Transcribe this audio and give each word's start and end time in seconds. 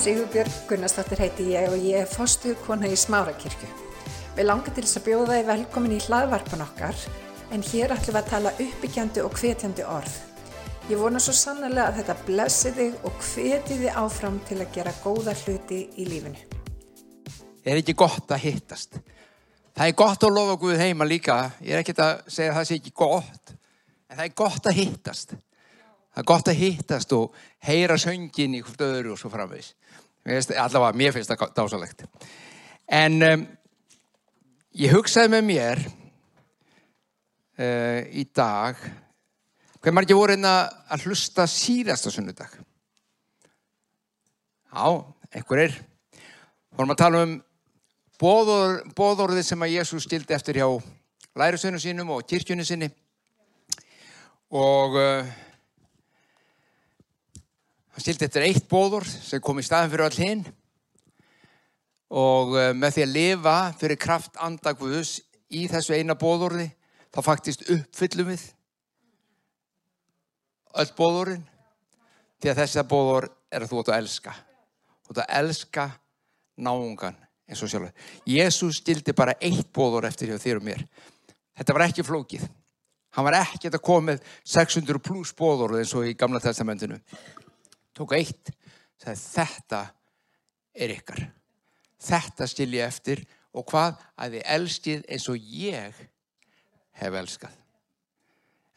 Sigurbjörg 0.00 0.52
Gunnarsdóttir 0.64 1.20
heiti 1.20 1.44
ég 1.52 1.66
og 1.68 1.82
ég 1.84 1.98
er 2.00 2.06
fostu 2.08 2.54
kona 2.64 2.88
í 2.88 2.94
Smárakirkju. 2.96 3.66
Við 4.32 4.46
langar 4.46 4.72
til 4.72 4.84
þess 4.86 4.96
að 4.96 5.08
bjóða 5.10 5.34
þið 5.34 5.48
velkomin 5.50 5.92
í 5.92 5.98
hlaðvarpan 6.06 6.62
okkar 6.64 7.02
en 7.52 7.64
hér 7.68 7.92
ætlum 7.92 8.16
við 8.16 8.20
að 8.22 8.30
tala 8.30 8.52
uppbyggjandi 8.64 9.24
og 9.26 9.34
hvetjandi 9.36 9.84
orð. 9.84 10.14
Ég 10.88 11.02
vona 11.02 11.20
svo 11.20 11.34
sannlega 11.36 11.90
að 11.90 11.98
þetta 11.98 12.16
blessi 12.30 12.72
þig 12.78 13.04
og 13.10 13.18
hveti 13.26 13.76
þið 13.82 13.98
áfram 14.00 14.38
til 14.48 14.56
að 14.62 14.70
gera 14.78 14.94
góða 15.02 15.34
hluti 15.42 15.82
í 15.92 16.06
lífinu. 16.08 16.40
er 17.64 17.82
ekki 17.82 17.92
gott 17.92 18.32
að 18.32 18.42
hittast. 18.46 18.96
Það 19.76 19.86
er 19.86 19.98
gott 20.00 20.24
að 20.24 20.34
lofa 20.38 20.56
Guð 20.64 20.80
heima 20.80 21.04
líka. 21.04 21.36
Ég 21.60 21.76
er 21.76 21.84
ekki 21.84 21.98
að 22.00 22.24
segja 22.24 22.54
að 22.54 22.56
það 22.62 22.70
sé 22.70 22.80
ekki 22.80 22.94
gott, 22.96 23.52
en 24.08 24.16
það 24.16 24.24
er 24.24 24.34
gott 24.34 24.66
að 24.66 24.80
hittast. 24.80 25.36
Það 26.10 26.24
er 26.24 26.30
gott 26.32 26.48
að 26.48 26.58
hittast 26.64 27.12
og 27.12 27.38
heyra 27.68 28.00
söngin 28.00 28.56
í 28.56 28.64
hvort 28.64 28.88
öðru 28.88 29.12
og 29.12 29.20
svo 29.20 29.28
framvegs. 29.28 29.74
Allavega, 30.26 30.96
mér 30.98 31.14
finnst 31.14 31.30
það 31.32 31.54
dásalegt. 31.56 32.04
En 32.90 33.22
um, 33.24 33.44
ég 34.76 34.92
hugsaði 34.92 35.32
með 35.32 35.46
mér 35.48 35.80
uh, 37.60 38.00
í 38.12 38.26
dag, 38.36 38.76
hver 39.80 39.96
margir 39.96 40.18
voru 40.18 40.34
hérna 40.36 40.54
að 40.92 41.06
hlusta 41.08 41.46
síðasta 41.48 42.12
sunnudag? 42.12 42.52
Já, 44.70 44.86
einhver 45.34 45.64
er. 45.64 45.78
Fórum 46.76 46.94
að 46.94 47.00
tala 47.00 47.22
um 47.26 47.36
boðor, 48.20 48.82
boðorðið 48.94 49.46
sem 49.48 49.64
að 49.64 49.74
Jésús 49.78 50.04
stildi 50.06 50.36
eftir 50.36 50.60
hjá 50.60 50.68
lærusönu 51.40 51.80
sínum 51.80 52.12
og 52.12 52.26
kirkjunni 52.28 52.66
sinni 52.66 52.90
og 54.50 54.96
uh, 54.98 55.30
hann 58.00 58.06
stildi 58.06 58.24
eftir 58.24 58.46
eitt 58.46 58.68
boðor 58.70 59.04
sem 59.04 59.42
kom 59.44 59.58
í 59.60 59.62
staðin 59.66 59.90
fyrir 59.92 60.06
all 60.06 60.16
hinn 60.16 60.44
og 62.08 62.54
uh, 62.56 62.70
með 62.72 62.94
því 62.94 63.02
að 63.04 63.10
lifa 63.12 63.56
fyrir 63.76 63.98
kraft 64.00 64.38
andagvöðus 64.40 65.18
í 65.52 65.66
þessu 65.68 65.98
eina 65.98 66.16
boðorði 66.16 66.70
þá 67.12 67.18
faktist 67.26 67.66
uppfyllum 67.68 68.30
við 68.30 68.46
öll 70.80 70.92
boðorðin 70.96 71.42
því 72.40 72.52
að 72.54 72.62
þessi 72.62 72.84
boðor 72.88 73.26
er 73.52 73.66
að 73.66 73.74
þú 73.74 73.82
átt 73.82 73.90
að 73.92 73.98
elska 73.98 74.34
þú 75.04 75.12
átt 75.12 75.20
að 75.26 75.34
elska 75.42 75.86
náungan 76.56 77.20
eins 77.50 77.60
og 77.66 77.68
sjálf. 77.68 77.92
Jésús 78.24 78.80
stildi 78.80 79.12
bara 79.12 79.34
eitt 79.42 79.68
bóður 79.74 80.08
eftir 80.08 80.32
þér 80.40 80.62
og 80.62 80.66
mér. 80.70 80.80
Þetta 81.58 81.76
var 81.76 81.86
ekki 81.88 82.06
flókið. 82.06 82.48
Hann 83.10 83.26
var 83.26 83.40
ekki 83.42 83.68
að 83.68 83.80
koma 83.84 84.12
með 84.12 84.24
600 84.46 85.02
pluss 85.02 85.34
bóður 85.36 85.80
eins 85.80 85.92
og 85.98 86.06
í 86.08 86.14
gamla 86.16 86.40
testamentinu. 86.40 87.00
Tók 87.96 88.14
eitt, 88.16 88.52
sagði 89.00 89.20
þetta 89.24 89.82
er 90.74 90.94
ykkar. 90.94 91.24
Þetta 92.00 92.48
stil 92.48 92.70
ég 92.76 92.86
eftir 92.86 93.24
og 93.56 93.66
hvað 93.70 93.98
að 94.16 94.36
þið 94.36 94.50
elskið 94.56 95.06
eins 95.10 95.28
og 95.30 95.50
ég 95.52 96.02
hef 97.00 97.16
elskað. 97.22 97.56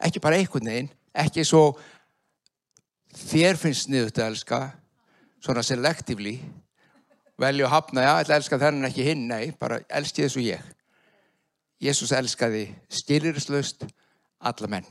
Ekki 0.04 0.22
bara 0.22 0.40
einhvern 0.40 0.68
veginn, 0.68 0.90
ekki 1.14 1.44
svo 1.46 1.76
þér 3.14 3.58
finnst 3.60 3.88
niður 3.88 4.12
að 4.18 4.26
elska, 4.32 4.60
svona 5.44 5.62
selectively, 5.64 6.38
velja 7.38 7.66
og 7.66 7.72
hafna, 7.72 8.02
já, 8.02 8.10
ég 8.10 8.24
ætla 8.24 8.34
að 8.34 8.40
elska 8.40 8.60
þennan 8.62 8.88
ekki 8.90 9.06
hinn, 9.06 9.26
nei, 9.30 9.52
bara 9.58 9.80
elski 9.88 10.24
þessu 10.24 10.42
ég. 10.44 10.62
Jésús 11.82 12.14
elskaði 12.16 12.66
styririslaust 12.92 13.84
alla 14.44 14.70
menn. 14.70 14.86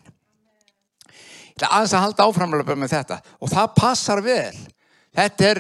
Ég 1.54 1.62
ætla 1.62 1.70
aðeins 1.78 1.94
að 1.94 2.04
halda 2.04 2.26
áframlega 2.26 2.76
með 2.76 2.94
þetta 2.96 3.20
og 3.38 3.50
það 3.52 3.74
passar 3.78 4.22
vel. 4.26 4.56
Þetta 5.14 5.50
er, 5.52 5.60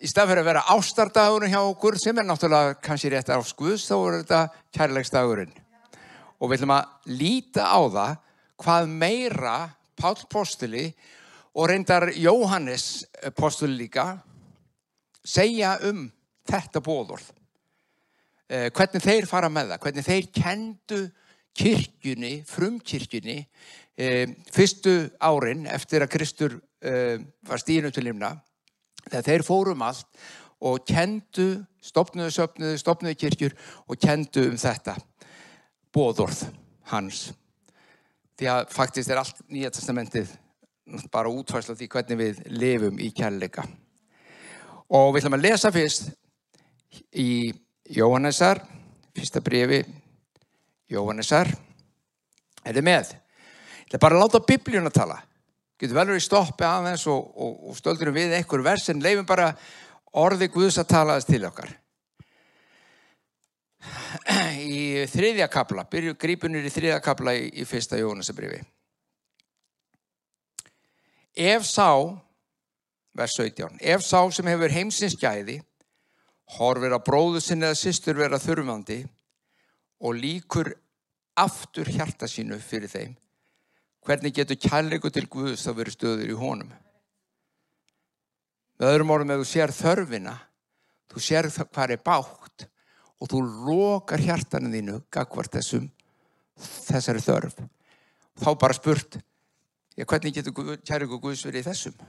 í 0.00 0.08
stað 0.08 0.30
fyrir 0.30 0.40
að 0.40 0.48
vera 0.48 0.62
ástardagurinn 0.72 1.52
hjá 1.52 1.60
okkur, 1.60 1.98
sem 2.00 2.16
er 2.16 2.24
náttúrulega 2.24 2.78
kannski 2.80 3.10
rétt 3.12 3.28
á 3.28 3.36
skuðs, 3.44 3.84
þá 3.84 3.96
er 3.98 4.16
þetta 4.22 4.40
kærleiksdagurinn. 4.78 5.52
Og 6.40 6.48
við 6.48 6.62
ætlum 6.62 6.72
að 6.78 7.12
líta 7.20 7.68
á 7.68 7.80
það 7.84 8.16
hvað 8.64 8.88
meira 9.04 9.56
Pál 9.98 10.16
Postuli 10.30 10.86
og 11.52 11.68
reyndar 11.68 12.08
Jóhannes 12.16 13.04
Postuli 13.36 13.76
líka 13.84 14.14
segja 15.20 15.76
um 15.84 16.06
þetta 16.48 16.80
bóðorð. 16.80 17.26
Eh, 18.48 18.70
hvernig 18.72 19.04
þeir 19.04 19.28
fara 19.28 19.50
með 19.52 19.74
það, 19.74 19.82
hvernig 19.84 20.06
þeir 20.06 20.28
kendu 20.32 21.00
kirkjunni, 21.58 22.32
frumkirkjunni, 22.48 23.42
eh, 23.98 24.30
fyrstu 24.54 24.94
árin 25.20 25.66
eftir 25.66 26.04
að 26.04 26.12
Kristur 26.14 26.58
eh, 26.82 27.18
var 27.48 27.62
stíðinu 27.62 27.92
til 27.94 28.06
limna, 28.06 28.36
þegar 29.08 29.26
þeir 29.26 29.46
fórum 29.46 29.82
allt 29.86 30.22
og 30.58 30.82
kendu, 30.86 31.50
stopnuðu 31.82 32.34
söpnuðu, 32.34 32.78
stopnuðu 32.80 33.18
kirkjur 33.18 33.54
og 33.86 34.00
kendu 34.02 34.48
um 34.50 34.58
þetta 34.58 34.96
bóðorð 35.94 36.46
hans. 36.92 37.28
Því 38.38 38.50
að 38.52 38.72
faktist 38.74 39.10
er 39.10 39.20
allt 39.20 39.40
nýja 39.50 39.70
testamentið 39.74 40.34
bara 41.12 41.30
útfærsla 41.30 41.76
því 41.76 41.88
hvernig 41.92 42.18
við 42.18 42.42
lifum 42.54 42.98
í 43.02 43.10
kærleika. 43.14 43.64
Og 44.88 45.12
við 45.12 45.22
ætlum 45.22 45.36
að 45.36 45.44
lesa 45.44 45.72
fyrst 45.72 46.10
í 47.12 47.52
Jóhannesar, 47.92 48.60
fyrsta 49.16 49.42
brefi 49.44 49.82
Jóhannesar. 50.88 51.50
Er 52.64 52.76
þið 52.76 52.86
með? 52.88 53.12
Ég 53.88 53.96
ætla 53.96 54.04
bara 54.04 54.18
að 54.18 54.24
láta 54.26 54.44
biblíun 54.44 54.88
að 54.90 54.96
tala. 55.00 55.18
Getur 55.80 55.96
vel 55.96 56.08
verið 56.10 56.24
stoppi 56.26 56.66
aðeins 56.66 57.06
og, 57.08 57.28
og, 57.38 57.52
og 57.70 57.76
stöldurum 57.78 58.16
við 58.16 58.34
einhver 58.36 58.64
vers 58.66 58.88
en 58.92 59.00
leifum 59.00 59.26
bara 59.28 59.52
orði 60.18 60.50
Guðs 60.52 60.80
að 60.82 60.90
tala 60.92 61.16
þess 61.16 61.30
til 61.30 61.44
okkar. 61.48 61.70
Í 64.58 65.06
þriðja 65.08 65.46
kapla, 65.52 65.86
byrju 65.88 66.16
grípunir 66.20 66.66
í 66.66 66.72
þriðja 66.72 66.98
kapla 67.04 67.36
í, 67.38 67.46
í 67.62 67.64
fyrsta 67.68 68.00
Jóhannesabrifi. 68.00 68.60
Ef 71.38 71.64
sá 71.68 71.94
vers 73.18 73.36
17. 73.38 73.78
Ef 73.80 74.02
sá 74.04 74.20
sem 74.34 74.50
hefur 74.50 74.74
heimsins 74.74 75.16
gæði, 75.18 75.60
horfir 76.58 76.94
að 76.96 77.04
bróðu 77.06 77.42
sinni 77.42 77.68
eða 77.68 77.78
sýstur 77.78 78.18
vera 78.18 78.40
þurfandi 78.42 79.02
og 80.02 80.18
líkur 80.18 80.72
aftur 81.38 81.90
hjarta 81.90 82.28
sínu 82.30 82.58
fyrir 82.62 82.90
þeim, 82.90 83.16
hvernig 84.08 84.32
getur 84.32 84.56
kærleiku 84.56 85.10
til 85.12 85.26
Guðs 85.28 85.66
að 85.68 85.82
vera 85.82 85.92
stöður 85.92 86.30
í 86.32 86.36
honum? 86.38 86.70
Með 88.78 88.92
öðrum 88.92 89.10
orðum, 89.12 89.32
ef 89.34 89.42
þú 89.42 89.48
sér 89.50 89.74
þörfina, 89.74 90.34
þú 91.12 91.22
sér 91.24 91.48
hvað 91.58 91.92
er 91.92 92.04
bátt 92.06 92.68
og 93.18 93.30
þú 93.32 93.40
lokar 93.66 94.22
hjartanu 94.22 94.70
þínu 94.72 95.00
gagvart 95.12 95.58
þessum, 95.58 95.90
þessari 96.86 97.24
þörf, 97.24 97.58
þá 98.38 98.48
bara 98.62 98.78
spurt, 98.78 99.18
já, 99.98 100.06
hvernig 100.06 100.38
getur 100.38 100.78
kærleiku 100.86 101.20
Guðs 101.20 101.44
verið 101.44 101.66
í 101.66 101.68
þessum? 101.68 102.00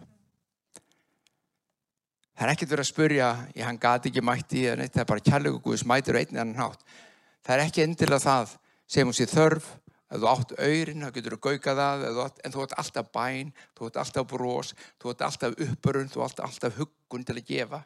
Það 2.39 2.45
er 2.45 2.53
ekkert 2.53 2.71
verið 2.71 2.85
að 2.85 2.91
spurja, 2.93 3.29
ég 3.57 3.67
hann 3.67 3.81
gati 3.81 4.13
ekki 4.13 4.23
mætti 4.23 4.63
neitt, 4.79 4.93
það 4.93 5.03
er 5.03 5.11
bara 5.11 5.25
kærleiku 5.25 5.59
Guðs 5.65 5.83
mætir 5.89 6.15
og 6.15 6.21
einnig 6.21 6.39
annan 6.39 6.61
hátt. 6.61 6.85
Það 7.43 7.55
er 7.57 7.63
ekki 7.65 7.83
endilega 7.83 8.23
það 8.23 8.53
sem 8.87 9.09
hún 9.09 9.17
sé 9.17 9.27
þörf, 9.27 9.73
ef 10.09 10.17
þú 10.17 10.29
átt 10.31 10.55
auðrin, 10.57 11.05
þá 11.05 11.13
getur 11.15 11.35
þú 11.35 11.39
gaukað 11.45 11.79
það, 11.83 12.03
en 12.43 12.55
þú 12.55 12.65
átt 12.65 12.75
alltaf 12.81 13.11
bæn, 13.13 13.53
þú 13.77 13.89
átt 13.89 14.01
alltaf 14.03 14.27
brós, 14.31 14.73
þú 14.99 15.13
átt 15.13 15.23
alltaf 15.27 15.63
uppörun, 15.67 16.09
þú 16.09 16.25
átt 16.25 16.43
alltaf 16.45 16.77
huggun 16.79 17.25
til 17.27 17.37
að 17.37 17.49
gefa. 17.51 17.81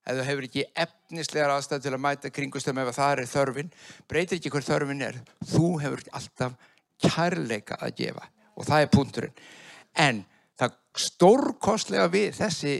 Ef 0.00 0.16
þú 0.16 0.26
hefur 0.30 0.46
ekki 0.48 0.66
efnislegar 0.80 1.52
aðstæð 1.54 1.84
til 1.84 1.92
að 1.92 2.02
mæta 2.06 2.32
kringustum 2.32 2.80
ef 2.80 2.92
það 2.96 3.12
er 3.12 3.30
þörfin, 3.34 3.72
breytir 4.08 4.40
ekki 4.40 4.52
hver 4.54 4.64
þörfin 4.64 5.04
er. 5.04 5.18
Þú 5.52 5.66
hefur 5.82 6.04
alltaf 6.16 6.56
kærleika 7.04 7.76
að 7.80 7.96
gefa 8.00 8.28
og 8.56 8.68
það 8.68 8.84
er 8.84 8.94
punkturinn. 8.94 9.42
En 10.00 10.22
það 10.58 10.78
stórkostlega 11.04 12.08
við 12.12 12.32
þessi 12.40 12.74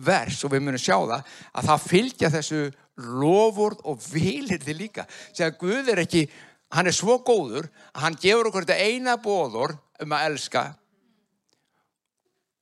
vers 0.00 0.44
og 0.46 0.54
við 0.54 0.64
munum 0.64 0.80
sjá 0.80 0.96
það 0.96 1.32
að 1.52 1.68
það 1.68 1.86
fylgja 1.86 2.32
þessu 2.32 2.60
lofurð 3.00 3.82
og 3.88 4.00
vilir 4.10 4.60
þið 4.62 4.78
líka 4.78 5.06
segja 5.10 5.50
Guð 5.60 5.88
er 5.92 6.02
ekki, 6.04 6.26
hann 6.70 6.86
er 6.86 6.94
svo 6.94 7.18
góður 7.26 7.68
að 7.92 8.04
hann 8.04 8.18
gefur 8.22 8.50
okkur 8.50 8.66
þetta 8.66 8.90
eina 8.90 9.16
bóður 9.22 9.74
um 10.00 10.14
að 10.14 10.26
elska. 10.30 10.64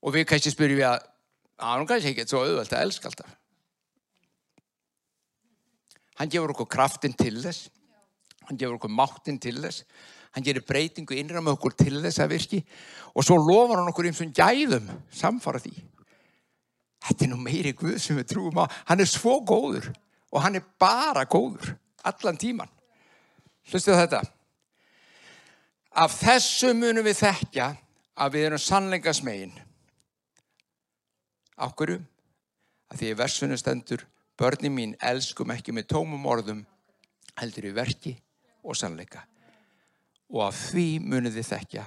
Og 0.05 0.15
við 0.15 0.29
kannski 0.31 0.53
spyrjum 0.55 0.81
við 0.81 0.89
að 0.89 1.03
hann 1.61 1.89
kannski 1.89 2.13
ekki 2.13 2.25
er 2.25 2.31
svo 2.31 2.45
auðvöld 2.45 2.73
að 2.73 2.85
elska 2.87 3.11
alltaf. 3.11 3.35
Hann 6.19 6.33
gefur 6.33 6.55
okkur 6.55 6.71
kraftin 6.71 7.15
til 7.19 7.37
þess. 7.43 7.69
Hann 8.49 8.59
gefur 8.59 8.79
okkur 8.79 8.95
máttin 8.95 9.39
til 9.43 9.59
þess. 9.61 9.85
Hann 10.35 10.45
gerir 10.47 10.65
breytingu 10.67 11.17
innram 11.19 11.53
okkur 11.53 11.77
til 11.77 12.01
þess 12.03 12.23
að 12.23 12.33
virki. 12.35 12.63
Og 13.15 13.27
svo 13.27 13.37
lofar 13.41 13.83
hann 13.83 13.93
okkur 13.93 14.09
eins 14.09 14.23
og 14.25 14.33
gæðum 14.35 14.89
samfara 15.15 15.61
því. 15.63 15.75
Þetta 17.05 17.25
er 17.25 17.31
nú 17.31 17.39
meiri 17.43 17.75
Guð 17.77 18.01
sem 18.03 18.19
við 18.19 18.33
trúum 18.33 18.59
á. 18.59 18.67
Hann 18.89 19.05
er 19.05 19.09
svo 19.09 19.39
góður 19.47 19.93
og 20.33 20.43
hann 20.45 20.59
er 20.59 20.67
bara 20.81 21.25
góður 21.29 21.77
allan 22.09 22.41
tíman 22.41 22.73
hlustu 23.69 23.95
þetta 23.95 24.23
af 25.99 26.15
þessu 26.21 26.75
munum 26.77 27.07
við 27.07 27.23
þekkja 27.25 27.73
að 28.19 28.35
við 28.35 28.47
erum 28.49 28.63
sannleikasmegin 28.63 29.57
Af 31.59 31.75
hverju? 31.75 31.99
Að 32.89 33.01
því 33.01 33.15
versunum 33.19 33.59
stendur, 33.61 34.05
börni 34.39 34.71
mín 34.73 34.95
elskum 35.05 35.51
ekki 35.53 35.75
með 35.75 35.89
tómum 35.93 36.27
orðum, 36.31 36.63
heldur 37.41 37.67
í 37.69 37.75
verki 37.75 38.15
og 38.63 38.79
sannleika. 38.79 39.25
Og 40.31 40.45
af 40.47 40.57
því 40.71 40.87
munið 41.03 41.41
þið 41.41 41.51
þekkja 41.51 41.85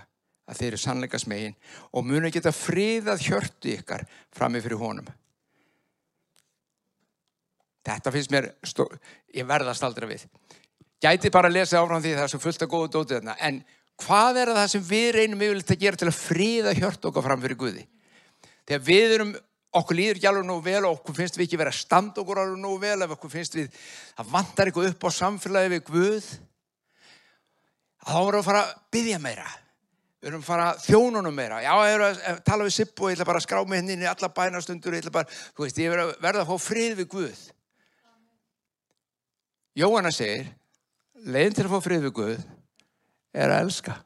að 0.52 0.60
þeir 0.60 0.68
eru 0.68 0.82
sannleika 0.82 1.22
smegin 1.22 1.58
og 1.96 2.06
munið 2.06 2.36
geta 2.36 2.54
friðað 2.54 3.26
hjörtu 3.30 3.74
ykkar 3.78 4.04
frammi 4.36 4.62
fyrir 4.62 4.82
honum. 4.82 5.08
Þetta 7.82 8.14
finnst 8.14 8.34
mér, 8.34 8.52
ég 9.34 9.48
verðast 9.48 9.86
aldrei 9.88 10.12
við. 10.12 10.28
Gæti 11.02 11.32
bara 11.34 11.50
að 11.50 11.58
lesa 11.58 11.80
áfram 11.82 12.02
því 12.04 12.12
það 12.14 12.26
er 12.26 12.32
svo 12.34 12.40
fullt 12.44 12.62
af 12.62 12.70
góðu 12.70 12.90
dótið 12.94 13.16
þarna, 13.18 13.38
en 13.42 13.62
hvað 14.02 14.42
er 14.42 14.52
það 14.54 14.68
sem 14.74 14.84
við 14.86 15.08
reynum 15.16 15.42
yfirleitt 15.42 15.74
að 15.74 15.82
gera 15.82 15.98
til 15.98 16.10
að 16.12 16.20
friða 16.20 16.74
hjört 16.78 17.08
okkar 17.10 17.26
fram 17.26 17.42
fyrir 17.42 17.58
Guði? 17.58 17.86
Þegar 18.70 18.84
við 18.86 19.16
erum, 19.16 19.32
okkur 19.82 19.98
líður 19.98 20.20
ekki 20.20 20.30
alveg 20.30 20.46
nógu 20.46 20.64
vel 20.68 20.84
og 20.86 21.00
okkur 21.00 21.18
finnst 21.18 21.40
við 21.40 21.48
ekki 21.48 21.60
verið 21.62 21.74
að 21.74 21.80
standa 21.80 22.22
okkur 22.22 22.42
alveg 22.44 22.62
nógu 22.62 22.78
vel 22.84 23.06
ef 23.06 23.16
okkur 23.16 23.34
finnst 23.34 23.58
við, 23.58 23.82
það 24.20 24.30
vantar 24.36 24.70
eitthvað 24.70 24.92
upp 24.92 25.08
á 25.08 25.10
samfélagi 25.18 25.74
við 25.74 25.84
Guð, 25.90 26.30
þá 28.06 28.16
erum 28.20 28.38
við 28.38 28.40
að 28.44 28.48
fara 28.52 28.64
að 28.68 28.78
byggja 28.94 29.20
meira. 29.26 29.50
Við 30.22 30.30
erum 30.30 30.44
að 30.44 30.50
fara 30.52 30.66
að 30.70 30.82
þjónunum 30.86 31.34
meira. 31.34 31.64
Já, 31.66 31.72
ég 31.90 31.96
er 31.96 32.04
að 32.06 32.42
tala 32.46 32.66
við 32.68 32.76
Sipp 32.76 33.00
og 33.02 33.10
ég 33.10 33.16
ætla 33.18 33.26
bara 33.26 33.40
að 33.42 33.46
skrá 33.48 33.62
mig 33.66 33.80
henni 33.82 33.96
inn 33.98 34.04
í 34.06 34.10
alla 34.12 34.30
bænastundur, 34.30 34.94
ég 34.94 35.08
bara, 35.14 35.26
veist, 35.58 35.82
ég 35.82 35.96
verða 36.22 36.44
að 36.44 36.52
fá 36.52 36.62
frið 36.62 37.00
við 37.00 37.08
Guð. 37.16 37.40
Jóhanna 39.82 40.12
segir, 40.14 40.52
leiðin 41.26 41.58
til 41.58 41.66
að 41.68 41.74
fá 41.74 41.84
frið 41.86 42.06
við 42.08 42.14
Guð 42.18 42.46
er 43.32 43.52
að 43.52 43.66
elska. 43.66 43.98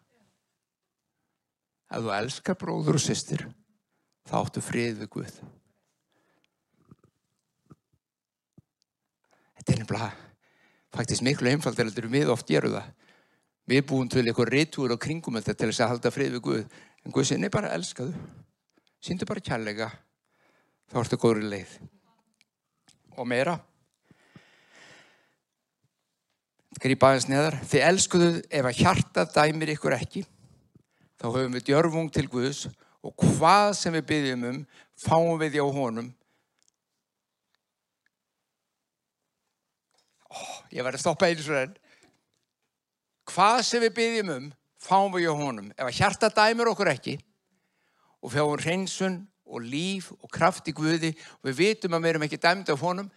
Ef 1.95 2.03
þú 2.03 2.13
elskar 2.17 2.57
bróður 2.59 3.00
og 3.00 3.03
sýstir, 3.03 3.45
þá 4.27 4.35
áttu 4.41 4.63
frið 4.65 5.01
við 5.03 5.12
Guð. 5.15 5.35
Þetta 9.56 9.73
er 9.73 9.81
nefnilega 9.81 10.12
faktist 10.95 11.25
miklu 11.25 11.51
einfaldir 11.51 11.88
heldur 11.88 12.07
við 12.12 12.31
oft 12.31 12.47
gerum 12.47 12.75
það. 12.77 12.89
Við 13.65 13.85
búum 13.89 14.09
til 14.12 14.21
eitthvað 14.23 14.51
reytúr 14.53 14.94
og 14.94 15.01
kringum 15.01 15.39
þetta 15.39 15.56
til 15.57 15.69
þess 15.71 15.81
að 15.81 15.94
halda 15.94 16.12
frið 16.13 16.35
við 16.35 16.44
Guð. 16.45 16.65
En 17.06 17.15
Guð 17.15 17.29
sinni 17.31 17.50
bara 17.53 17.73
elskaðu. 17.73 18.13
Sýndu 19.01 19.25
bara 19.29 19.41
kærleika. 19.41 19.89
Þá 20.91 21.00
ertu 21.01 21.17
góður 21.21 21.47
leið. 21.50 21.79
Og 23.17 23.27
meira. 23.29 23.57
Grípa 26.81 27.12
aðeins 27.12 27.30
neðar. 27.31 27.56
Þið 27.69 27.86
elskuðu 27.89 28.31
ef 28.51 28.68
að 28.68 28.80
hjarta 28.81 29.24
dæmir 29.31 29.72
ykkur 29.75 29.95
ekki. 29.95 30.25
Þá 31.16 31.27
höfum 31.30 31.56
við 31.56 31.68
djörfung 31.69 32.12
til 32.12 32.25
Guðs 32.31 32.66
og 33.06 33.13
hvað 33.22 33.69
sem 33.80 33.95
við 33.95 34.07
byggjum 34.10 34.44
um 34.50 34.60
fáum 35.00 35.39
við 35.39 35.60
hjá 35.60 35.66
honum. 35.77 36.10
Ó, 40.27 40.36
ég 40.75 40.83
verði 40.83 41.00
að 41.00 41.06
stoppa 41.06 41.31
einu 41.31 41.45
svo 41.45 41.57
enn. 41.62 41.77
Hvað 43.31 43.62
sem 43.69 43.86
við 43.86 43.95
byggjum 44.01 44.33
um 44.36 44.51
fáum 44.83 45.16
við 45.16 45.30
hjá 45.30 45.38
honum. 45.39 45.72
Ef 45.77 45.88
að 45.88 45.98
hjarta 46.01 46.33
dæmir 46.33 46.74
okkur 46.74 46.92
ekki 46.92 47.18
og 48.19 48.33
fjáum 48.33 48.60
hreinsun 48.60 49.22
og 49.45 49.62
líf 49.63 50.10
og 50.18 50.27
kraft 50.33 50.68
í 50.68 50.74
Guði 50.75 51.13
og 51.39 51.51
við 51.51 51.62
vitum 51.62 51.95
að 51.95 52.04
við 52.04 52.12
erum 52.12 52.25
ekki 52.25 52.42
dæmd 52.42 52.72
af 52.74 52.81
honum, 52.81 53.12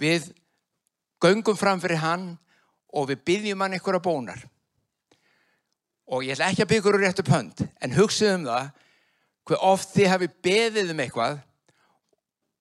við 0.00 0.32
göngum 1.22 1.58
fram 1.58 1.82
fyrir 1.82 2.00
hann 2.02 2.32
og 2.94 3.08
við 3.10 3.24
byggjum 3.26 3.64
hann 3.64 3.78
að 3.78 4.02
bónar. 4.04 4.44
Og 6.06 6.24
ég 6.24 6.36
ætla 6.36 6.50
ekki 6.52 6.64
að 6.64 6.70
byggja 6.72 6.90
úr 6.90 7.00
réttu 7.00 7.24
pönd, 7.26 7.64
en 7.80 7.96
hugsaðu 7.96 8.38
um 8.38 8.46
það 8.50 8.70
hver 9.44 9.64
oft 9.64 9.90
þið 9.92 10.10
hafi 10.12 10.28
beðið 10.44 10.92
um 10.92 11.02
eitthvað 11.04 11.40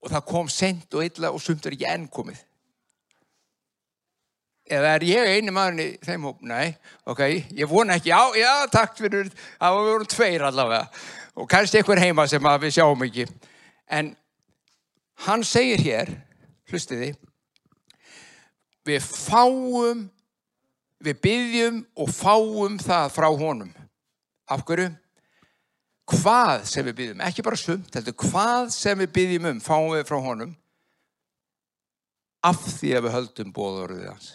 og 0.04 0.12
það 0.12 0.26
kom 0.32 0.50
sent 0.52 0.96
og 0.98 1.06
illa 1.06 1.32
og 1.32 1.44
sumt 1.44 1.66
er 1.68 1.76
ekki 1.76 1.88
enn 1.88 2.10
komið. 2.12 2.42
Eða 4.74 4.94
er 4.96 5.06
ég 5.08 5.30
einu 5.36 5.52
maðurinn 5.52 5.84
í 5.84 5.88
þeim 6.04 6.26
hóp? 6.28 6.44
Nei, 6.48 6.72
ok, 7.08 7.22
ég 7.52 7.68
vona 7.68 7.98
ekki, 8.00 8.14
já, 8.14 8.20
já, 8.40 8.52
takk 8.72 8.96
fyrir, 9.00 9.32
það 9.60 9.80
verið 9.90 10.12
tveir 10.16 10.46
allavega 10.48 10.88
og 11.34 11.50
kannski 11.52 11.80
einhver 11.80 12.00
heima 12.00 12.26
sem 12.32 12.48
við 12.64 12.76
sjáum 12.78 13.04
ekki. 13.08 13.28
En 13.92 14.14
hann 15.26 15.44
segir 15.48 15.84
hér, 15.84 16.12
hlustiði, 16.72 17.12
við 18.88 19.04
fáum 19.04 20.08
við 21.04 21.22
byggjum 21.24 21.80
og 22.00 22.12
fáum 22.14 22.78
það 22.82 23.10
frá 23.16 23.28
honum. 23.30 23.72
Af 24.52 24.64
hverju? 24.68 24.92
Hvað 26.14 26.66
sem 26.68 26.88
við 26.88 26.98
byggjum, 27.00 27.24
ekki 27.24 27.46
bara 27.46 27.60
sumt, 27.60 27.96
heldur 27.96 28.16
hvað 28.20 28.72
sem 28.76 29.00
við 29.04 29.12
byggjum 29.18 29.50
um, 29.54 29.60
fáum 29.64 29.92
við 29.94 30.08
frá 30.10 30.20
honum 30.24 30.56
af 32.44 32.60
því 32.60 32.90
að 32.98 33.06
við 33.06 33.16
höldum 33.16 33.54
bóðorðið 33.56 34.08
hans. 34.10 34.32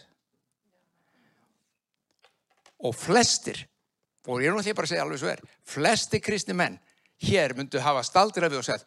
Og 2.88 2.94
flestir, 2.96 3.66
og 4.28 4.40
ég 4.40 4.48
er 4.48 4.56
nú 4.56 4.62
því 4.64 4.74
bara 4.78 4.88
að 4.88 4.94
segja 4.94 5.04
alveg 5.04 5.20
svo 5.20 5.32
er, 5.32 5.42
flestir 5.66 6.22
kristni 6.24 6.56
menn 6.56 6.78
hér 7.26 7.52
myndu 7.58 7.82
hafa 7.82 8.04
staldra 8.06 8.48
við 8.48 8.62
og 8.62 8.68
sagt, 8.68 8.86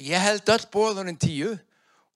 ég 0.00 0.22
held 0.22 0.48
öll 0.54 0.64
bóðorðin 0.72 1.20
tíu 1.20 1.50
og, 1.52 1.60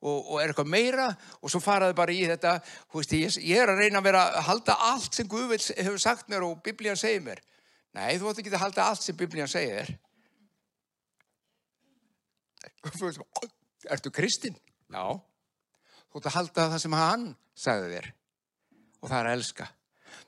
og 0.06 0.40
er 0.40 0.52
eitthvað 0.52 0.70
meira 0.70 1.06
og 1.40 1.50
svo 1.50 1.60
faraði 1.62 1.96
bara 1.98 2.14
í 2.14 2.24
þetta 2.28 2.56
veist, 2.94 3.14
ég, 3.16 3.38
ég 3.42 3.62
er 3.62 3.72
að 3.72 3.82
reyna 3.82 4.00
að 4.00 4.08
vera 4.08 4.24
að 4.30 4.48
halda 4.50 4.76
allt 4.90 5.18
sem 5.18 5.28
Guð 5.30 5.54
hefur 5.56 6.02
sagt 6.02 6.28
mér 6.32 6.46
og 6.46 6.60
Biblían 6.64 6.98
segir 7.00 7.24
mér. 7.24 7.42
Nei, 7.96 8.18
þú 8.20 8.30
ætti 8.30 8.44
ekki 8.44 8.52
að 8.54 8.64
halda 8.66 8.90
allt 8.90 9.06
sem 9.06 9.16
Biblían 9.16 9.50
segir. 9.50 9.88
Ertu 13.90 14.12
kristinn? 14.14 14.56
Já. 14.92 15.16
Þú 16.10 16.20
ætti 16.20 16.30
að 16.30 16.38
halda 16.38 16.68
það 16.74 16.84
sem 16.84 16.96
hann 17.00 17.26
sagði 17.56 17.90
þér 17.96 18.12
og 19.00 19.10
það 19.10 19.18
er 19.18 19.28
að 19.30 19.36
elska. 19.36 19.66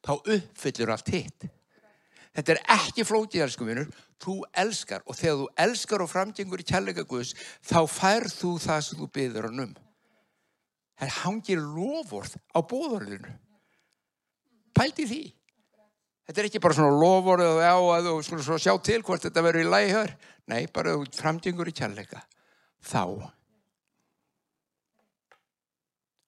Þá 0.05 0.13
uppfyllur 0.19 0.93
allt 0.95 1.15
hitt. 1.15 1.49
Þetta 2.37 2.55
er 2.55 2.61
ekki 2.77 3.05
flótið, 3.07 3.45
elsku 3.47 3.67
vinnur. 3.67 3.89
Þú 4.19 4.35
elskar 4.63 5.05
og 5.07 5.15
þegar 5.19 5.37
þú 5.41 5.49
elskar 5.65 6.03
og 6.03 6.11
framgengur 6.11 6.63
í 6.63 6.67
kærleika 6.67 7.05
Guðs, 7.07 7.35
þá 7.63 7.81
færð 7.87 8.35
þú 8.35 8.53
það 8.65 8.81
sem 8.87 8.99
þú 8.99 9.11
byður 9.15 9.49
hann 9.49 9.65
um. 9.69 9.77
Það 10.99 11.15
hangir 11.21 11.63
lofórð 11.63 12.35
á 12.51 12.59
bóðorðinu. 12.67 13.35
Pældi 14.75 15.07
því. 15.07 15.23
Þetta 16.29 16.43
er 16.43 16.51
ekki 16.51 16.61
bara 16.61 16.77
svona 16.77 16.99
lofórð 16.99 17.47
og 17.47 18.09
þú 18.09 18.17
svona 18.27 18.59
sjá 18.61 18.75
til 18.85 19.01
hvort 19.07 19.23
þetta 19.25 19.47
verður 19.47 19.65
í 19.65 19.71
læghör. 19.71 20.15
Nei, 20.51 20.61
bara 20.75 20.99
framgengur 21.15 21.71
í 21.71 21.77
kærleika. 21.79 22.25
Þá. 22.83 23.31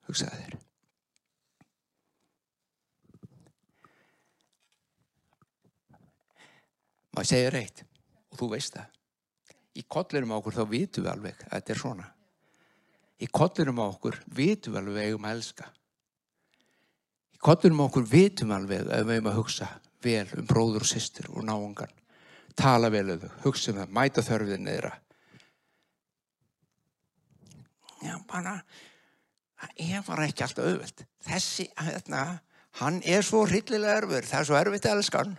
Hugsaði 0.06 0.44
þér. 0.46 0.60
Maður 7.14 7.30
segir 7.32 7.54
reitt 7.54 7.84
og 8.30 8.40
þú 8.40 8.48
veist 8.54 8.76
það. 8.76 8.88
Í 9.78 9.84
kollirum 9.86 10.32
á 10.34 10.38
okkur 10.38 10.56
þá 10.56 10.64
vitum 10.70 11.04
við 11.04 11.12
alveg 11.12 11.44
að 11.46 11.52
þetta 11.56 11.74
er 11.74 11.82
svona. 11.82 12.08
Í 13.20 13.28
kollirum 13.40 13.82
á 13.82 13.84
okkur 13.86 14.18
vitum 14.26 14.74
við 14.74 14.80
alveg 14.80 14.94
að 14.94 14.98
við 15.00 15.10
eigum 15.10 15.28
að 15.28 15.36
elska. 15.36 15.68
Í 17.30 17.42
kollirum 17.48 17.82
á 17.82 17.84
okkur 17.86 18.08
vitum 18.10 18.50
við 18.50 18.58
alveg 18.58 18.90
að 18.90 19.06
við 19.06 19.14
eigum 19.14 19.30
að 19.30 19.38
hugsa 19.40 19.70
vel 20.00 20.26
um 20.38 20.48
bróður 20.48 20.86
og 20.86 20.90
sýstur 20.90 21.30
og 21.34 21.44
náungan. 21.46 21.94
Tala 22.56 22.90
vel 22.92 23.06
um 23.14 23.22
þau, 23.22 23.30
hugsa 23.46 23.72
um 23.72 23.80
það 23.80 23.96
mæta 23.96 24.26
þörfið 24.26 24.64
neðra 24.64 24.96
já 28.00 28.16
bara 28.28 28.60
ég 29.76 30.00
var 30.06 30.24
ekki 30.24 30.44
alltaf 30.44 30.64
auðveld 30.64 31.04
þessi, 31.26 31.66
hérna, 31.76 32.40
hann 32.80 33.00
er 33.04 33.24
svo 33.26 33.44
hryllilega 33.48 34.00
erfur, 34.00 34.26
það 34.26 34.40
er 34.40 34.48
svo 34.48 34.58
erfitt 34.60 34.88
að 34.88 35.00
elska 35.00 35.24
hann 35.24 35.36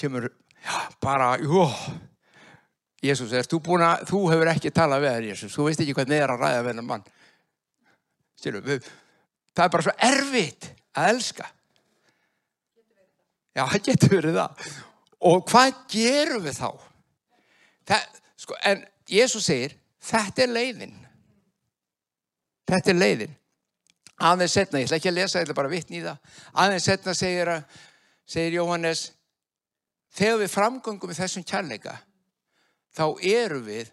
kemur 0.00 0.28
bara, 1.02 1.34
jú 1.42 1.66
Jésús, 3.04 3.34
er 3.36 3.44
þú 3.44 3.60
þú 4.08 4.20
hefur 4.32 4.50
ekki 4.54 4.72
talað 4.72 5.04
við 5.04 5.14
þér 5.14 5.26
Jésús, 5.28 5.52
þú 5.52 5.66
veist 5.68 5.82
ekki 5.84 5.94
hvað 5.96 6.12
neðar 6.12 6.34
að 6.34 6.40
ræða 6.40 6.62
við 6.62 6.70
hennar 6.72 6.86
mann. 6.88 7.04
Styrum, 8.40 8.64
við, 8.64 8.88
það 9.52 9.64
er 9.64 9.72
bara 9.74 9.84
svo 9.84 9.94
erfitt 10.08 10.68
að 10.96 11.10
elska. 11.12 11.48
Já, 13.54 13.62
það 13.62 13.84
getur 13.90 14.14
verið 14.16 14.38
það. 14.40 14.68
Og 15.30 15.44
hvað 15.50 15.78
gerum 15.92 16.44
við 16.44 16.58
þá? 16.58 16.70
Það, 17.92 18.20
sko, 18.40 18.58
en 18.72 18.84
Jésús 19.12 19.46
segir 19.46 19.76
þetta 20.04 20.46
er 20.46 20.54
leiðin. 20.54 20.96
Þetta 22.68 22.92
er 22.92 22.98
leiðin. 22.98 23.36
Aðeins 24.24 24.54
setna, 24.56 24.80
ég 24.80 24.88
ætla 24.88 24.98
ekki 25.00 25.10
að 25.10 25.18
lesa, 25.18 25.40
ég 25.40 25.44
ætla 25.44 25.58
bara 25.58 25.68
að 25.68 25.76
vitna 25.76 25.98
í 25.98 26.02
það. 26.04 26.40
Aðeins 26.64 26.88
setna 26.88 27.14
segir, 27.18 27.50
segir 28.30 28.58
Jóhannes 28.60 29.08
þegar 30.14 30.40
við 30.42 30.52
framgöngum 30.54 31.12
í 31.12 31.18
þessum 31.18 31.46
kærleika 31.46 31.96
þá 32.94 33.06
eru 33.20 33.60
við 33.66 33.92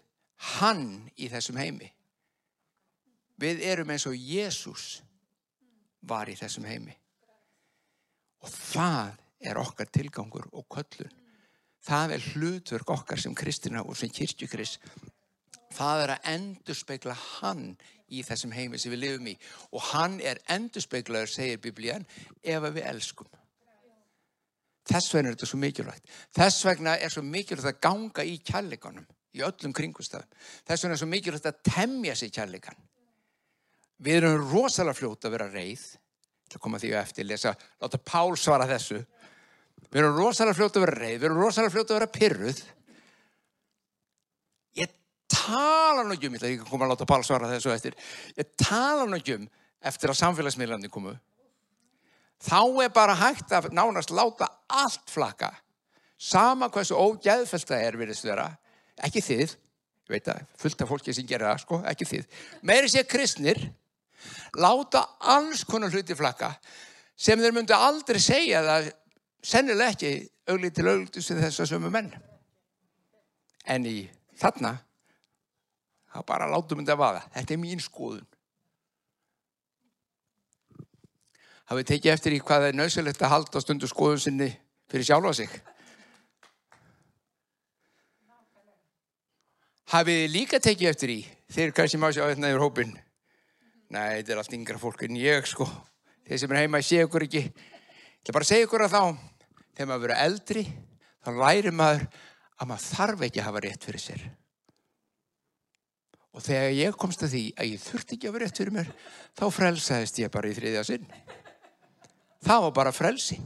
hann 0.58 0.86
í 1.16 1.30
þessum 1.32 1.58
heimi 1.60 1.88
við 3.42 3.64
erum 3.72 3.90
eins 3.94 4.06
og 4.10 4.18
Jésús 4.18 5.00
var 6.06 6.30
í 6.30 6.36
þessum 6.38 6.66
heimi 6.66 6.94
og 8.42 8.50
það 8.50 9.18
er 9.42 9.58
okkar 9.58 9.90
tilgangur 9.90 10.46
og 10.52 10.66
köllun 10.70 11.18
það 11.82 12.16
er 12.16 12.30
hlutverk 12.32 12.94
okkar 12.94 13.22
sem 13.22 13.34
kristina 13.34 13.82
og 13.82 13.98
sem 13.98 14.10
kirkjukris 14.10 14.78
Það 15.72 16.02
er 16.04 16.12
að 16.14 16.30
endurspegla 16.32 17.14
hann 17.16 17.62
í 18.12 18.22
þessum 18.26 18.52
heimi 18.52 18.80
sem 18.80 18.92
við 18.92 19.04
lifum 19.06 19.30
í. 19.32 19.36
Og 19.72 19.84
hann 19.92 20.18
er 20.20 20.40
endurspeglaður, 20.52 21.32
segir 21.32 21.62
biblían, 21.64 22.04
ef 22.42 22.66
við 22.68 22.84
elskum. 22.90 23.30
Þess 24.90 25.14
vegna 25.14 25.30
er 25.30 25.36
þetta 25.36 25.48
svo 25.48 25.58
mikilvægt. 25.62 26.14
Þess 26.34 26.64
vegna 26.66 26.94
er 26.98 27.12
svo 27.14 27.22
mikilvægt 27.22 27.68
að 27.70 27.82
ganga 27.84 28.24
í 28.26 28.38
kærleikanum, 28.42 29.04
í 29.38 29.42
öllum 29.46 29.74
kringustafum. 29.76 30.26
Þess 30.66 30.84
vegna 30.84 30.96
er 30.96 31.02
svo 31.02 31.10
mikilvægt 31.10 31.48
að 31.50 31.60
temja 31.68 32.16
sér 32.18 32.32
kærleikan. 32.34 32.80
Við 34.02 34.18
erum 34.18 34.50
rosalega 34.50 34.98
fljóta 34.98 35.30
að 35.30 35.36
vera 35.36 35.48
reið, 35.52 35.84
til 36.50 36.58
að 36.58 36.64
koma 36.64 36.82
því 36.82 36.92
að 36.92 37.02
eftir, 37.04 37.28
lesa, 37.30 37.54
láta 37.82 38.02
Pál 38.02 38.34
svara 38.40 38.66
þessu. 38.66 38.98
Við 39.86 40.02
erum 40.02 40.18
rosalega 40.18 40.58
fljóta 40.58 40.80
að 40.80 40.86
vera 40.88 41.00
reið, 41.04 41.18
við 41.20 41.28
erum 41.30 41.42
rosalega 41.44 41.76
fljóta 41.76 41.94
að 41.94 42.00
vera 42.00 42.12
pyrruð. 42.18 42.62
Ég 44.82 44.96
tala 45.30 46.02
nú 46.02 46.16
ekki 46.16 46.32
um, 46.32 46.40
ég 46.42 46.66
koma 46.66 46.88
að 46.88 46.96
láta 46.96 47.12
Pál 47.12 47.22
svara 47.28 47.52
þessu 47.54 47.70
eftir, 47.70 47.94
ég 48.34 48.56
tala 48.58 49.06
nú 49.06 49.20
ekki 49.20 49.38
um 49.38 49.46
eftir 49.82 50.10
að 50.10 50.18
samfélagsmiðlandi 50.18 50.90
komu 50.90 51.14
þá 52.42 52.62
er 52.82 52.92
bara 52.94 53.16
hægt 53.18 53.52
að 53.54 53.70
nánast 53.76 54.12
láta 54.14 54.48
allt 54.72 55.10
flakka. 55.10 55.50
Sama 56.22 56.68
hversu 56.72 56.96
ógæðfælt 56.96 57.68
það 57.68 57.84
er 57.86 57.98
virðist 57.98 58.26
vera, 58.26 58.46
ekki 59.02 59.22
þið 59.24 59.56
ég 60.12 60.16
veit 60.16 60.28
að 60.32 60.42
fullt 60.60 60.82
af 60.82 60.90
fólki 60.90 61.14
sem 61.14 61.26
gerir 61.26 61.48
það 61.48 61.62
sko, 61.62 61.78
ekki 61.88 62.08
þið, 62.08 62.26
meiri 62.68 62.90
sé 62.90 63.04
kristnir 63.08 63.60
láta 64.58 65.04
alls 65.32 65.62
konar 65.66 65.92
hluti 65.94 66.14
flakka 66.18 66.52
sem 67.18 67.40
þeir 67.40 67.54
myndu 67.56 67.76
aldrei 67.76 68.20
segja 68.22 68.62
það 68.66 68.90
sennileg 69.42 69.94
ekki 69.94 70.12
auglið 70.50 70.74
til 70.76 70.88
auglið 70.88 71.22
sem 71.22 71.40
þess 71.40 71.62
að 71.62 71.70
sömu 71.72 71.90
menn. 71.92 72.10
En 73.70 73.86
í 73.86 74.08
þarna 74.38 74.74
þá 76.12 76.20
bara 76.26 76.50
látum 76.50 76.82
þetta 76.82 76.98
vaða. 76.98 77.22
Þetta 77.34 77.54
er 77.54 77.60
mín 77.62 77.82
skoðun. 77.82 78.26
Hafið 81.70 81.88
tekið 81.92 82.12
eftir 82.12 82.36
í 82.36 82.40
hvað 82.42 82.68
er 82.68 82.76
nöðsilegt 82.76 83.22
að 83.22 83.32
halda 83.36 83.62
stundu 83.62 83.88
skoðun 83.90 84.20
sinni 84.20 84.50
fyrir 84.90 85.06
sjálfa 85.06 85.32
sig. 85.36 85.54
Hafið 89.92 90.22
líka 90.32 90.60
tekið 90.62 90.90
eftir 90.90 91.12
í 91.12 91.18
þeir 91.52 91.74
kannski 91.76 92.00
má 92.00 92.08
sjá 92.14 92.24
þetta 92.24 92.52
yfir 92.52 92.64
hópin. 92.64 92.92
Nei, 93.92 94.22
þetta 94.22 94.32
er 94.32 94.40
allt 94.40 94.56
yngra 94.56 94.80
fólk 94.80 95.04
en 95.04 95.18
ég 95.20 95.48
sko. 95.48 95.66
Þeir 96.24 96.40
sem 96.40 96.54
er 96.54 96.62
heima, 96.62 96.80
ég 96.80 96.88
sé 96.88 97.02
ykkur 97.04 97.26
ekki. 97.26 97.42
Ég 97.44 98.22
ætla 98.22 98.36
bara 98.38 98.48
segja 98.48 98.68
ykkur 98.68 98.86
að 98.86 98.94
þá, 98.94 99.02
þegar 99.74 99.90
maður 99.90 100.04
verður 100.06 100.22
eldri, 100.22 100.62
þá 101.20 101.30
lærir 101.42 101.76
maður 101.76 102.06
að 102.56 102.70
maður 102.70 102.86
þarf 102.86 103.26
ekki 103.26 103.42
að 103.42 103.48
hafa 103.50 103.62
rétt 103.66 103.86
fyrir 103.90 104.04
sér. 104.06 104.24
Og 106.32 106.40
þegar 106.46 106.72
ég 106.78 106.96
komst 106.96 107.26
að 107.26 107.34
því 107.34 107.44
að 107.60 107.70
ég 107.74 107.84
þurfti 107.84 108.16
ekki 108.16 108.28
að 108.28 108.32
hafa 108.32 108.44
rétt 108.46 108.62
fyrir 108.62 108.76
mér, 108.78 108.92
þá 109.36 109.44
frelsaðist 109.58 110.22
ég 110.22 110.32
bara 110.32 110.48
í 110.48 110.56
þriðja 110.56 110.86
sinn 110.88 111.10
það 112.46 112.66
var 112.66 112.74
bara 112.78 112.94
frelsi 112.94 113.38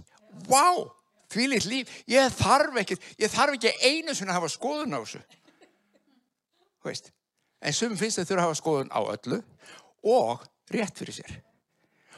Vá, 0.46 0.52
wow, 0.52 0.82
því 1.32 1.48
litt 1.52 1.68
líf 1.70 1.92
ég 2.10 2.32
þarf 2.38 2.80
ekki, 2.82 2.98
ég 3.20 3.32
þarf 3.32 3.58
ekki 3.58 3.74
einu 3.82 4.14
svona 4.14 4.34
að 4.34 4.40
hafa 4.40 4.52
skoðun 4.54 4.96
á 4.96 5.00
þessu. 5.00 5.22
Veist 6.86 7.12
en 7.66 7.74
sum 7.74 7.96
finnst 7.98 8.20
þau 8.20 8.26
þurfa 8.28 8.42
að 8.42 8.46
hafa 8.46 8.58
skoðun 8.60 8.92
á 8.94 9.00
öllu 9.00 9.40
og 10.06 10.44
rétt 10.74 10.98
fyrir 11.00 11.16
sér. 11.16 11.38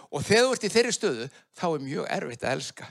Og 0.08 0.24
þegar 0.24 0.46
þú 0.46 0.56
ert 0.56 0.66
í 0.66 0.72
þeirri 0.72 0.94
stöðu 0.96 1.28
þá 1.56 1.66
er 1.68 1.84
mjög 1.84 2.10
erfitt 2.16 2.44
að 2.44 2.54
elska. 2.56 2.88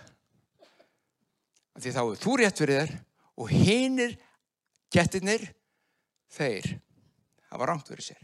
Því 1.77 1.93
þá 1.93 2.01
er 2.03 2.21
þú 2.23 2.35
rétt 2.41 2.61
fyrir 2.61 2.81
þér 2.81 2.95
og 3.37 3.53
hinnir 3.53 4.17
gettinir 4.93 5.45
þeir 6.33 6.71
hafa 7.51 7.69
rámt 7.69 7.89
fyrir 7.89 8.05
sér. 8.09 8.21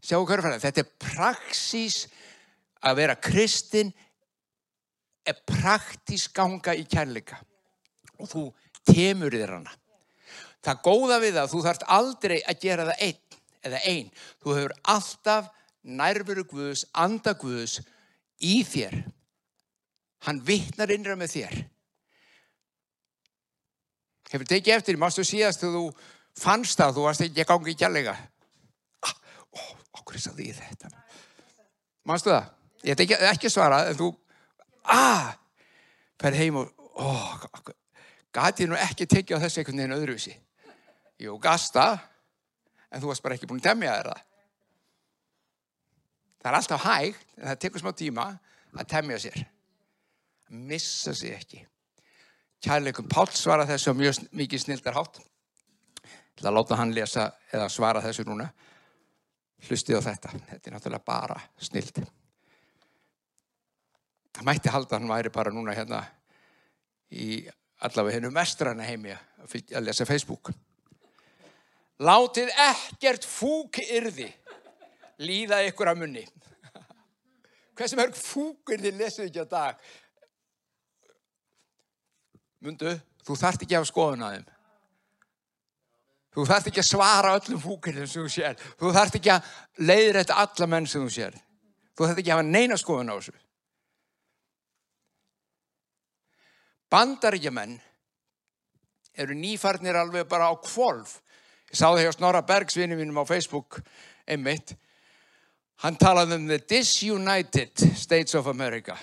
Sjáu 0.00 0.24
hverjafælega 0.24 0.64
þetta 0.64 0.84
er 0.84 0.92
praxís 1.04 2.04
að 2.80 3.02
vera 3.02 3.18
kristinn 3.20 3.92
praktísk 5.46 6.34
ganga 6.36 6.74
í 6.76 6.86
kærleika 6.88 7.38
og 8.20 8.28
þú 8.30 8.42
temur 8.88 9.32
þér 9.32 9.54
hana. 9.56 9.72
Það 10.60 10.82
góða 10.84 11.18
við 11.22 11.36
það, 11.38 11.50
þú 11.52 11.62
þarfst 11.64 11.86
aldrei 11.96 12.36
að 12.40 12.60
gera 12.64 12.86
það 12.90 13.02
einn 13.06 13.38
eða 13.70 13.80
einn. 13.88 14.10
Þú 14.40 14.56
hefur 14.56 14.74
alltaf 14.94 15.50
nærveru 16.00 16.44
Guðs, 16.48 16.84
anda 16.92 17.34
Guðs 17.40 17.80
í 18.44 18.60
þér. 18.68 18.96
Hann 20.28 20.42
vittnar 20.44 20.92
innra 20.92 21.16
með 21.16 21.36
þér. 21.36 21.58
Hefur 24.30 24.46
tekið 24.46 24.76
eftir, 24.76 25.00
mástu 25.00 25.24
síðast 25.26 25.64
þegar 25.64 25.78
þú 25.78 26.10
fannst 26.40 26.78
það, 26.78 26.96
þú 26.96 27.06
varst 27.08 27.24
ekki 27.24 27.44
að 27.44 27.50
ganga 27.50 27.72
í 27.72 27.78
kærleika. 27.80 28.16
Ah, 29.08 29.16
ó, 29.56 29.60
okkur 30.00 30.20
er 30.20 30.26
það 30.28 30.40
því 30.42 30.50
þetta. 30.60 30.92
Mástu 32.08 32.32
það? 32.32 32.50
ég 32.84 32.94
ætla 32.94 33.04
ekki, 33.04 33.18
ekki 33.28 33.52
svara 33.52 33.82
en 33.90 33.98
þú, 33.98 34.10
aah 34.84 35.34
fær 36.20 36.36
heim 36.36 36.60
og, 36.60 36.72
óh 37.00 37.70
gæti 38.34 38.68
nú 38.68 38.78
ekki 38.78 39.08
tekið 39.10 39.40
á 39.40 39.42
þessu 39.44 39.60
einhvern 39.62 39.82
veginn 39.82 39.96
öðruvísi? 39.96 40.34
Jú, 41.20 41.36
gasta 41.42 41.86
en 42.90 43.02
þú 43.02 43.10
varst 43.10 43.24
bara 43.24 43.36
ekki 43.36 43.48
búin 43.50 43.62
að 43.62 43.70
temja 43.70 43.96
þér 43.96 44.10
það. 44.10 44.22
Það 46.40 46.50
er 46.50 46.58
alltaf 46.58 46.84
hægt 46.86 47.26
en 47.36 47.48
það 47.48 47.58
tekur 47.64 47.82
smá 47.82 47.90
tíma 47.96 48.28
að 48.76 48.86
temja 48.94 49.18
sér. 49.24 49.42
Að 50.48 50.62
missa 50.70 51.14
sér 51.16 51.36
ekki. 51.40 51.64
Kærleikum 52.64 53.08
Pál 53.08 53.28
svara 53.32 53.66
þessu 53.68 53.94
mjög 53.96 54.22
mikið 54.36 54.64
snildarhátt 54.64 55.20
til 56.36 56.48
að 56.48 56.56
láta 56.56 56.78
hann 56.80 56.94
lesa 56.96 57.30
eða 57.52 57.68
svara 57.72 58.04
þessu 58.04 58.24
núna. 58.28 58.48
Hlustið 59.66 60.00
á 60.00 60.02
þetta. 60.08 60.32
Þetta 60.52 60.70
er 60.70 60.76
náttúrulega 60.76 61.04
bara 61.04 61.36
snild 61.60 62.00
það 64.36 64.46
mætti 64.46 64.72
halda 64.72 64.96
að 64.96 65.00
hann 65.00 65.12
væri 65.12 65.32
bara 65.34 65.52
núna 65.54 65.74
hérna 65.76 66.00
í 67.10 67.42
allavega 67.84 68.18
hennu 68.18 68.30
mestranna 68.34 68.86
heimi 68.86 69.14
að 69.14 69.86
lesa 69.86 70.06
Facebook. 70.08 70.52
Látið 72.00 72.52
ekkert 72.64 73.26
fúk 73.28 73.80
yrði 73.82 74.28
líða 75.20 75.60
ykkur 75.68 75.90
að 75.90 76.00
munni. 76.04 76.22
Hversu 77.76 77.98
mörg 77.98 78.16
fúk 78.16 78.72
yrði 78.76 78.94
lesuð 78.96 79.28
ekki 79.28 79.44
á 79.44 79.48
dag? 79.48 79.84
Mundu, 82.60 82.94
þú 83.24 83.36
þart 83.40 83.62
ekki 83.64 83.76
af 83.76 83.86
skoðun 83.88 84.24
að 84.24 84.34
þeim. 84.38 84.48
Þú 86.30 86.42
þart 86.46 86.66
ekki 86.70 86.82
að 86.82 86.88
svara 86.88 87.36
öllum 87.36 87.60
fúkirðum 87.60 88.08
sem 88.08 88.22
þú 88.22 88.32
sér. 88.32 88.58
Þú 88.78 88.90
þart 88.94 89.16
ekki 89.18 89.32
að 89.34 89.54
leiðrætta 89.82 90.36
alla 90.44 90.68
menn 90.70 90.86
sem 90.88 91.02
þú 91.02 91.14
sér. 91.14 91.38
Þú 91.96 92.06
þart 92.06 92.20
ekki 92.22 92.30
að 92.30 92.38
hafa 92.38 92.48
neina 92.48 92.78
skoðun 92.80 93.10
á 93.10 93.16
þessu 93.16 93.34
Bandaríkjumenn 96.90 97.76
eru 99.20 99.36
nýfarnir 99.36 99.98
alveg 99.98 100.28
bara 100.30 100.50
á 100.50 100.54
kvolf. 100.58 101.20
Ég 101.70 101.78
sá 101.78 101.86
það 101.90 102.02
hjá 102.04 102.12
Snorra 102.16 102.42
Bergsvinni 102.46 102.98
mínum 102.98 103.20
á 103.22 103.24
Facebook 103.28 103.78
einmitt. 104.26 104.74
Hann 105.84 105.96
talaði 105.96 106.36
um 106.36 106.48
the 106.48 106.58
disunited 106.58 107.78
states 107.96 108.34
of 108.34 108.50
America. 108.50 108.98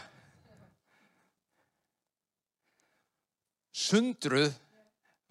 Sundruð 3.71 4.51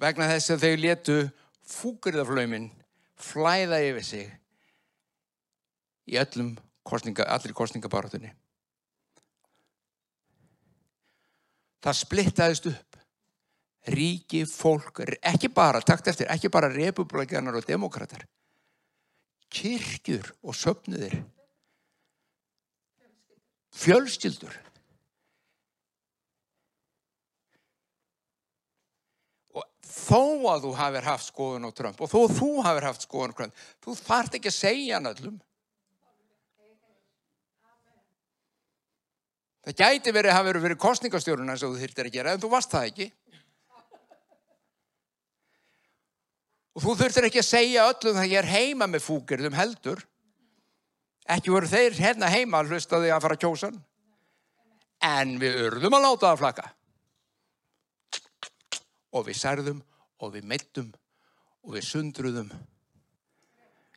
vegna 0.01 0.29
þess 0.31 0.55
að 0.55 0.65
þau 0.65 0.81
letu 0.81 1.17
fúkurðaflaumin 1.67 2.71
flæða 3.19 3.81
yfir 3.85 4.07
sig 4.07 4.27
í 6.07 6.19
öllum 6.21 6.55
kostninga, 6.87 7.27
allir 7.27 7.55
kostningabáratunni. 7.57 8.31
Það 11.87 12.00
splittaðist 12.02 12.71
upp. 12.73 13.00
Ríki, 13.87 14.43
fólk, 14.50 15.05
ekki 15.23 15.47
bara 15.55 15.78
takt 15.78 16.09
eftir, 16.11 16.26
ekki 16.33 16.50
bara 16.50 16.73
republikanar 16.73 17.55
og 17.55 17.69
demokrater 17.69 18.25
kirkjur 19.52 20.33
og 20.43 20.57
söpnuðir 20.57 21.16
fjölskyldur. 23.76 24.55
Og 29.57 29.66
þó 29.85 30.23
að 30.52 30.66
þú 30.66 30.73
hafið 30.81 31.11
haft 31.11 31.28
skoðun 31.31 31.69
á 31.69 31.71
Trump 31.76 32.00
og 32.00 32.11
þó 32.12 32.19
að 32.25 32.37
þú 32.40 32.50
hafið 32.66 32.88
haft 32.88 33.07
skoðun 33.07 33.37
á 33.37 33.38
Trump 33.40 33.66
þú 33.85 33.99
þart 34.00 34.38
ekki 34.38 34.52
að 34.52 34.59
segja 34.59 34.99
hann 34.99 35.11
öllum 35.12 35.37
Það 39.67 39.79
gæti 39.81 40.13
verið 40.15 40.31
að 40.31 40.37
hafa 40.37 40.47
verið 40.47 40.65
fyrir 40.67 40.79
kostningastjórnuna 40.83 41.55
eins 41.57 41.65
og 41.67 41.73
þú 41.73 41.81
þurftir 41.83 42.09
að 42.09 42.15
gera 42.15 42.35
en 42.35 42.43
þú 42.43 42.51
varst 42.53 42.75
það 42.75 42.91
ekki. 42.91 43.07
Og 46.77 46.85
þú 46.85 46.95
þurftir 47.01 47.27
ekki 47.27 47.43
að 47.43 47.49
segja 47.49 47.89
öllum 47.91 48.21
það 48.21 48.31
ég 48.31 48.39
er 48.43 48.51
heima 48.53 48.87
með 48.87 49.03
fúkirðum 49.09 49.59
heldur. 49.59 50.05
Ekki 51.35 51.51
voru 51.51 51.71
þeir 51.73 51.99
hérna 51.99 52.31
heima 52.31 52.61
að 52.61 52.71
hlusta 52.71 53.01
því 53.03 53.11
að 53.11 53.25
fara 53.25 53.39
að 53.39 53.43
kjósa. 53.43 53.73
En 55.03 55.35
við 55.43 55.59
urðum 55.67 55.99
að 55.99 56.07
láta 56.07 56.29
það 56.29 56.41
flaka. 56.45 56.69
Og 59.19 59.27
við 59.27 59.41
særðum 59.41 59.83
og 60.23 60.35
við 60.37 60.49
meittum 60.53 60.95
og 61.67 61.75
við 61.75 61.89
sundruðum 61.91 62.55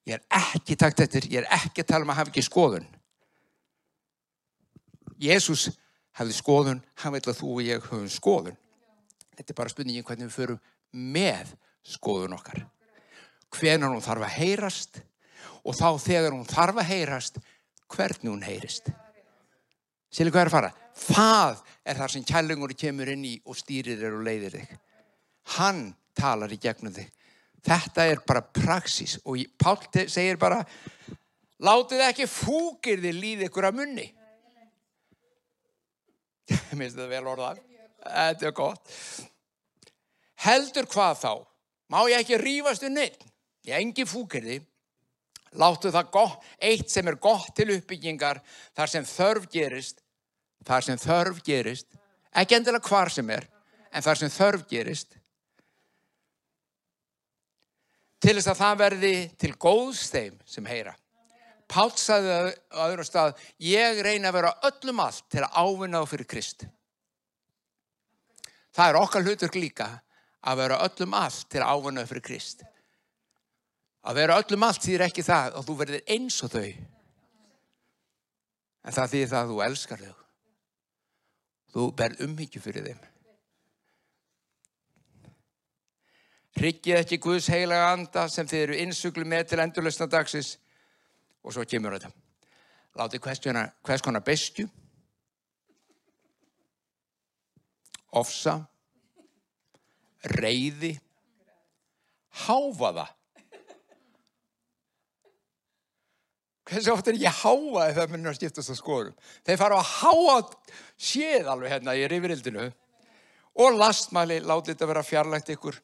Ég 0.09 0.17
er 0.17 0.39
ekki 0.39 0.73
takt 0.79 1.03
eftir, 1.03 1.27
ég 1.29 1.43
er 1.43 1.51
ekki 1.53 1.83
að 1.83 1.91
tala 1.91 2.07
um 2.07 2.09
að 2.09 2.23
hafa 2.23 2.31
ekki 2.31 2.41
skoðun. 2.41 2.85
Jésús 5.19 5.67
hafði 6.15 6.35
skoðun, 6.35 6.81
hann 7.01 7.15
vil 7.15 7.23
að 7.25 7.39
þú 7.39 7.51
og 7.55 7.65
ég 7.67 7.85
höfum 7.89 8.09
skoðun. 8.11 8.57
Þetta 9.35 9.53
er 9.53 9.57
bara 9.57 9.71
spurningin 9.71 10.05
hvernig 10.07 10.29
við 10.29 10.35
förum 10.35 10.59
með 10.91 11.53
skoðun 11.87 12.35
okkar. 12.37 12.65
Hvenar 13.55 13.93
hún 13.93 14.03
þarf 14.03 14.27
að 14.27 14.35
heyrast 14.37 14.99
og 15.63 15.75
þá 15.75 15.89
þegar 16.03 16.35
hún 16.35 16.47
þarf 16.47 16.81
að 16.81 16.91
heyrast, 16.91 17.39
hvernig 17.89 18.31
hún 18.31 18.45
heyrist. 18.45 18.91
Sýli 20.09 20.33
hvað 20.33 20.47
er 20.47 20.49
að 20.49 20.55
fara? 20.55 20.73
Það 20.99 21.63
er 21.85 21.99
þar 21.99 22.13
sem 22.13 22.27
kællingur 22.27 22.75
kemur 22.77 23.11
inn 23.13 23.25
í 23.29 23.35
og 23.45 23.57
stýrir 23.57 23.99
þér 24.01 24.17
og 24.17 24.25
leiðir 24.25 24.57
þig. 24.57 24.75
Hann 25.55 25.81
talar 26.17 26.53
í 26.53 26.59
gegnum 26.61 26.93
þig. 26.95 27.09
Þetta 27.65 28.05
er 28.07 28.23
bara 28.27 28.43
praxis 28.43 29.17
og 29.25 29.41
Pál 29.59 29.77
segir 30.07 30.39
bara 30.39 30.63
látið 31.59 32.05
ekki 32.07 32.27
fúkir 32.29 33.01
þið 33.03 33.19
líð 33.19 33.45
ykkur 33.49 33.69
að 33.69 33.79
munni. 33.81 34.07
Mér 36.77 36.87
finnst 36.89 36.97
þetta 36.97 37.09
vel 37.11 37.29
orðað. 37.33 37.61
Þetta 38.05 38.47
er 38.49 38.55
gott. 38.57 38.97
Heldur 40.39 40.87
hvað 40.89 41.21
þá? 41.23 41.33
Má 41.89 41.99
ég 42.09 42.21
ekki 42.21 42.39
rýfast 42.39 42.85
um 42.87 42.95
neitt? 42.95 43.23
Ég 43.67 43.81
engi 43.81 44.05
fúkir 44.07 44.45
þið. 44.45 44.67
Láttu 45.59 45.89
það 45.89 46.11
gott, 46.13 46.43
eitt 46.61 46.91
sem 46.93 47.07
er 47.09 47.17
gott 47.17 47.49
til 47.57 47.71
uppbyggingar 47.73 48.37
þar 48.77 48.91
sem 48.91 49.05
þörf 49.09 49.47
gerist, 49.49 50.03
þar 50.67 50.85
sem 50.85 50.99
þörf 51.01 51.39
gerist, 51.45 51.87
ekki 52.37 52.59
endilega 52.59 52.85
hvar 52.85 53.09
sem 53.09 53.31
er, 53.33 53.47
en 53.89 54.05
þar 54.05 54.19
sem 54.21 54.29
þörf 54.29 54.67
gerist, 54.69 55.17
til 58.21 58.35
þess 58.35 58.51
að 58.51 58.61
það 58.61 58.79
verði 58.83 59.13
til 59.41 59.51
góðs 59.57 60.05
þeim 60.13 60.37
sem 60.45 60.69
heyra. 60.69 60.93
Páll 61.69 61.93
sagði 62.01 62.35
á 62.73 62.81
öðrum 62.87 63.05
stað, 63.05 63.37
ég 63.61 64.01
reyna 64.01 64.31
að 64.31 64.39
vera 64.39 64.53
öllum 64.71 65.01
allt 65.03 65.25
til 65.29 65.43
að 65.45 65.53
ávinna 65.53 66.01
á 66.01 66.05
fyrir 66.09 66.27
Krist. 66.29 66.65
Það 68.73 68.89
er 68.89 68.97
okkar 68.97 69.25
hlutur 69.27 69.53
líka 69.53 69.89
að 70.49 70.61
vera 70.63 70.79
öllum 70.87 71.13
allt 71.19 71.45
til 71.51 71.61
að 71.61 71.73
ávinna 71.75 72.05
á 72.05 72.09
fyrir 72.09 72.25
Krist. 72.25 72.63
Að 74.01 74.21
vera 74.21 74.39
öllum 74.41 74.65
allt 74.65 74.81
þýðir 74.81 75.05
ekki 75.09 75.25
það 75.27 75.59
að 75.59 75.67
þú 75.67 75.75
verðir 75.83 76.13
eins 76.15 76.39
og 76.45 76.53
þau. 76.55 76.69
En 78.79 78.95
það 78.95 79.13
þýðir 79.13 79.31
það 79.33 79.43
að 79.43 79.51
þú 79.51 79.61
elskar 79.67 80.03
þau. 80.05 80.15
Þú 81.69 81.85
berð 81.99 82.23
umhyggju 82.25 82.63
fyrir 82.63 82.87
þeim. 82.87 83.03
Ryggið 86.59 86.97
ekki 86.97 87.21
Guðs 87.23 87.51
heilaga 87.53 87.91
anda 87.93 88.25
sem 88.31 88.47
þið 88.49 88.63
eru 88.63 88.79
innsuglu 88.81 89.27
með 89.27 89.51
til 89.51 89.61
endurlösna 89.63 90.09
dagsins 90.09 90.55
og 91.43 91.53
svo 91.55 91.65
kemur 91.67 91.95
þetta. 91.95 92.11
Látið 92.99 93.23
hvers 93.85 94.03
konar 94.03 94.23
bestju, 94.25 94.65
ofsa, 98.19 98.57
reyði, 100.39 100.95
háfaða. 102.45 103.07
Hversu 106.69 106.93
oft 106.93 107.07
er 107.09 107.17
ekki 107.17 107.31
háfaði 107.33 107.93
þegar 107.95 108.11
minnur 108.13 108.33
að 108.33 108.37
skiptast 108.37 108.73
á 108.73 108.75
skorum? 108.77 109.15
Þeir 109.45 109.61
fara 109.61 109.79
að 109.79 109.93
háa 110.03 110.35
séð 111.01 111.49
alveg 111.49 111.73
hérna 111.73 111.95
í 111.97 112.03
rifrildinu 112.11 112.67
og 113.59 113.77
lastmæli 113.77 114.37
látið 114.45 114.75
þetta 114.75 114.89
vera 114.91 115.05
fjarlægt 115.05 115.49
ykkur 115.55 115.79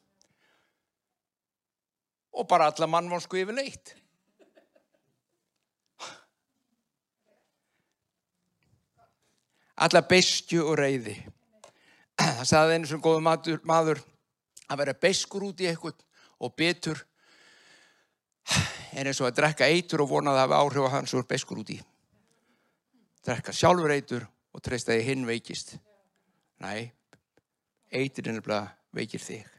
og 2.36 2.46
bara 2.46 2.68
alla 2.70 2.86
mannvonsku 2.92 3.40
yfirleitt. 3.40 3.96
Alla 9.84 10.02
bestju 10.08 10.64
og 10.64 10.78
reyði. 10.80 11.16
Það 12.38 12.46
saði 12.48 12.78
einu 12.78 12.90
sem 12.90 13.02
góðu 13.02 13.24
maður, 13.24 13.60
maður 13.68 14.00
að 14.66 14.80
vera 14.82 14.96
beskur 15.06 15.48
út 15.48 15.60
í 15.60 15.68
eitthvað 15.70 16.00
og 16.42 16.54
betur 16.56 17.02
er 18.96 19.08
eins 19.08 19.20
og 19.20 19.28
að 19.28 19.40
drekka 19.40 19.68
eitur 19.68 20.04
og 20.04 20.10
vona 20.14 20.32
það 20.32 20.40
að 20.40 20.46
hafa 20.46 20.62
áhrif 20.62 20.88
á 20.88 20.94
hans 20.96 21.14
og 21.14 21.24
er 21.24 21.28
beskur 21.34 21.60
út 21.60 21.74
í. 21.74 21.80
Drekka 23.26 23.54
sjálfur 23.56 23.92
eitur 23.92 24.24
og 24.54 24.64
treysta 24.64 24.94
því 24.94 25.04
hinn 25.10 25.28
veikist. 25.28 25.76
Næ, 26.62 26.88
eiturinn 27.92 28.40
er 28.40 28.46
bara 28.46 28.62
veikir 28.96 29.20
þig 29.20 29.56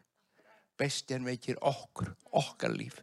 bestjan 0.77 1.25
veikir 1.25 1.58
okkur, 1.65 2.12
okkar 2.38 2.73
líf. 2.77 3.01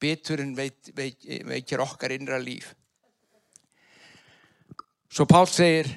Biturinn 0.00 0.54
veik, 0.56 0.92
veik, 0.96 1.24
veikir 1.46 1.82
okkar 1.84 2.14
innra 2.14 2.38
líf. 2.40 2.72
Svo 5.10 5.26
Pál 5.28 5.48
segir, 5.50 5.90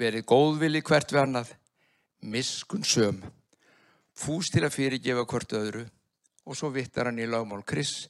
verið 0.00 0.26
góðvili 0.28 0.82
hvert 0.84 1.12
við 1.12 1.22
annað, 1.22 1.54
miskun 2.24 2.84
söm, 2.86 3.22
fús 4.16 4.50
til 4.50 4.64
að 4.64 4.76
fyrirgefa 4.76 5.24
hvort 5.28 5.56
öðru 5.56 5.86
og 6.44 6.58
svo 6.58 6.70
vittar 6.74 7.10
hann 7.10 7.20
í 7.20 7.28
lagmál 7.28 7.64
Kris 7.66 8.04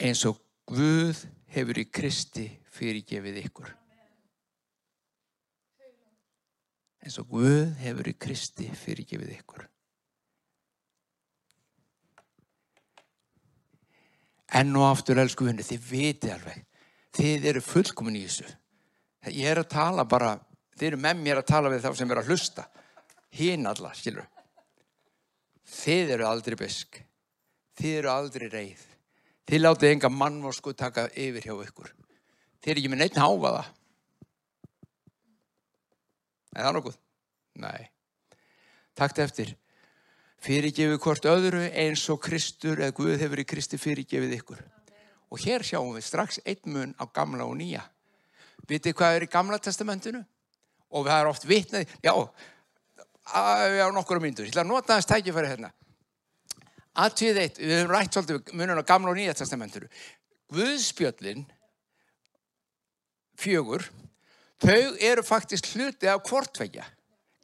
eins 0.00 0.24
og 0.28 0.40
Guð 0.72 1.18
hefur 1.52 1.78
í 1.82 1.88
Kristi 1.90 2.46
fyrirgefið 2.72 3.40
ykkur. 3.42 3.72
eins 7.02 7.18
og 7.18 7.28
Guð 7.34 7.72
hefur 7.82 8.08
í 8.08 8.14
Kristi 8.14 8.68
fyrirgefið 8.78 9.34
ykkur. 9.40 9.66
Enn 14.52 14.76
og 14.76 14.84
aftur, 14.90 15.18
elsku 15.18 15.46
vinni, 15.48 15.64
þið 15.64 15.86
viti 15.88 16.30
alveg, 16.30 16.60
þið 17.16 17.46
eru 17.52 17.62
fullkomin 17.64 18.18
í 18.20 18.26
þessu. 18.26 18.50
Ég 19.30 19.46
er 19.46 19.60
að 19.62 19.70
tala 19.70 20.04
bara, 20.08 20.34
þið 20.74 20.88
eru 20.88 21.00
með 21.04 21.20
mér 21.22 21.40
að 21.42 21.50
tala 21.52 21.70
við 21.70 21.84
þá 21.84 21.90
sem 21.98 22.10
er 22.10 22.20
að 22.22 22.30
hlusta. 22.32 22.64
Hinn 23.38 23.68
alla, 23.70 23.92
skilur. 23.94 24.26
Þið 25.72 26.16
eru 26.16 26.26
aldrei 26.26 26.56
besk. 26.58 26.98
Þið 27.78 27.98
eru 28.00 28.10
aldrei 28.12 28.48
reið. 28.50 28.82
Þið 29.48 29.62
látið 29.62 29.94
enga 29.94 30.10
mannvorsku 30.12 30.74
taka 30.78 31.06
yfir 31.14 31.46
hjá 31.46 31.54
ykkur. 31.54 31.94
Þið 32.62 32.72
eru 32.72 32.82
ekki 32.82 32.92
með 32.92 33.02
neitt 33.02 33.22
háfaða. 33.22 33.62
Er 36.52 36.66
það 36.66 36.76
nokkuð? 36.76 36.98
Nei. 37.62 37.88
Takt 38.98 39.22
eftir. 39.22 39.54
Fyrirgefið 40.42 40.98
hvort 41.00 41.26
öðru 41.30 41.62
eins 41.70 42.02
og 42.10 42.20
Kristur 42.24 42.80
eða 42.82 42.96
Guð 42.98 43.20
hefur 43.22 43.40
í 43.40 43.46
Kristi 43.48 43.78
fyrirgefið 43.78 44.36
ykkur. 44.40 44.62
Og 45.32 45.40
hér 45.46 45.64
sjáum 45.64 45.94
við 45.96 46.08
strax 46.08 46.42
einn 46.44 46.74
mun 46.74 46.94
á 46.98 47.06
gamla 47.06 47.46
og 47.46 47.56
nýja. 47.60 47.86
Vitið 48.70 48.96
hvað 48.98 49.16
er 49.16 49.26
í 49.26 49.30
gamla 49.32 49.58
testamentinu? 49.62 50.22
Og 50.92 51.06
það 51.08 51.20
er 51.20 51.30
oft 51.30 51.46
vitnað, 51.48 51.94
já, 52.04 52.12
á 53.32 53.88
nokkru 53.94 54.20
myndur. 54.20 54.44
Ég 54.44 54.52
ætla 54.52 54.64
að 54.66 54.72
nota 54.72 54.98
þess 54.98 55.08
tækifæri 55.08 55.52
hérna. 55.54 55.72
Aðtíð 57.02 57.40
eitt, 57.40 57.60
við 57.62 57.78
höfum 57.78 57.94
rætt 57.94 58.16
svolítið 58.16 58.52
munum 58.60 58.82
á 58.82 58.84
gamla 58.84 59.12
og 59.14 59.16
nýja 59.16 59.34
testamentinu. 59.38 59.88
Guðspjöllin, 60.52 61.46
fjögur, 63.40 63.86
þau 64.60 64.98
eru 65.00 65.24
faktisk 65.24 65.70
hluti 65.72 66.10
af 66.12 66.20
hvortveggja, 66.28 66.84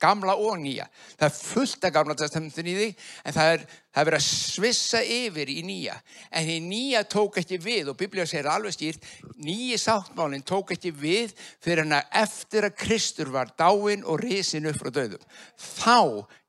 gamla 0.00 0.34
og 0.38 0.58
nýja. 0.62 0.86
Það 1.18 1.26
er 1.28 1.36
fullt 1.36 1.84
af 1.86 1.92
gamla 1.94 2.16
testamentin 2.18 2.70
í 2.70 2.74
því, 2.76 2.88
en 3.24 3.36
það 3.36 3.52
er, 3.54 3.64
það 3.92 4.00
er 4.02 4.08
verið 4.08 4.18
að 4.20 4.26
svissa 4.28 5.02
yfir 5.02 5.52
í 5.52 5.56
nýja. 5.66 5.96
En 6.30 6.46
því 6.46 6.56
nýja 6.66 7.02
tók 7.10 7.38
ekki 7.42 7.58
við, 7.62 7.90
og 7.92 7.98
Biblíða 7.98 8.28
segir 8.30 8.50
alveg 8.52 8.76
skýrt, 8.76 9.08
nýji 9.42 9.78
sáttmálinn 9.82 10.46
tók 10.46 10.72
ekki 10.76 10.92
við 10.94 11.34
fyrir 11.64 11.84
hann 11.84 11.96
að 11.98 12.14
eftir 12.22 12.68
að 12.68 12.78
Kristur 12.84 13.32
var 13.34 13.52
dáinn 13.58 14.06
og 14.06 14.22
risin 14.22 14.70
upp 14.70 14.78
frá 14.82 14.92
döðum. 14.94 15.26
Þá 15.58 15.98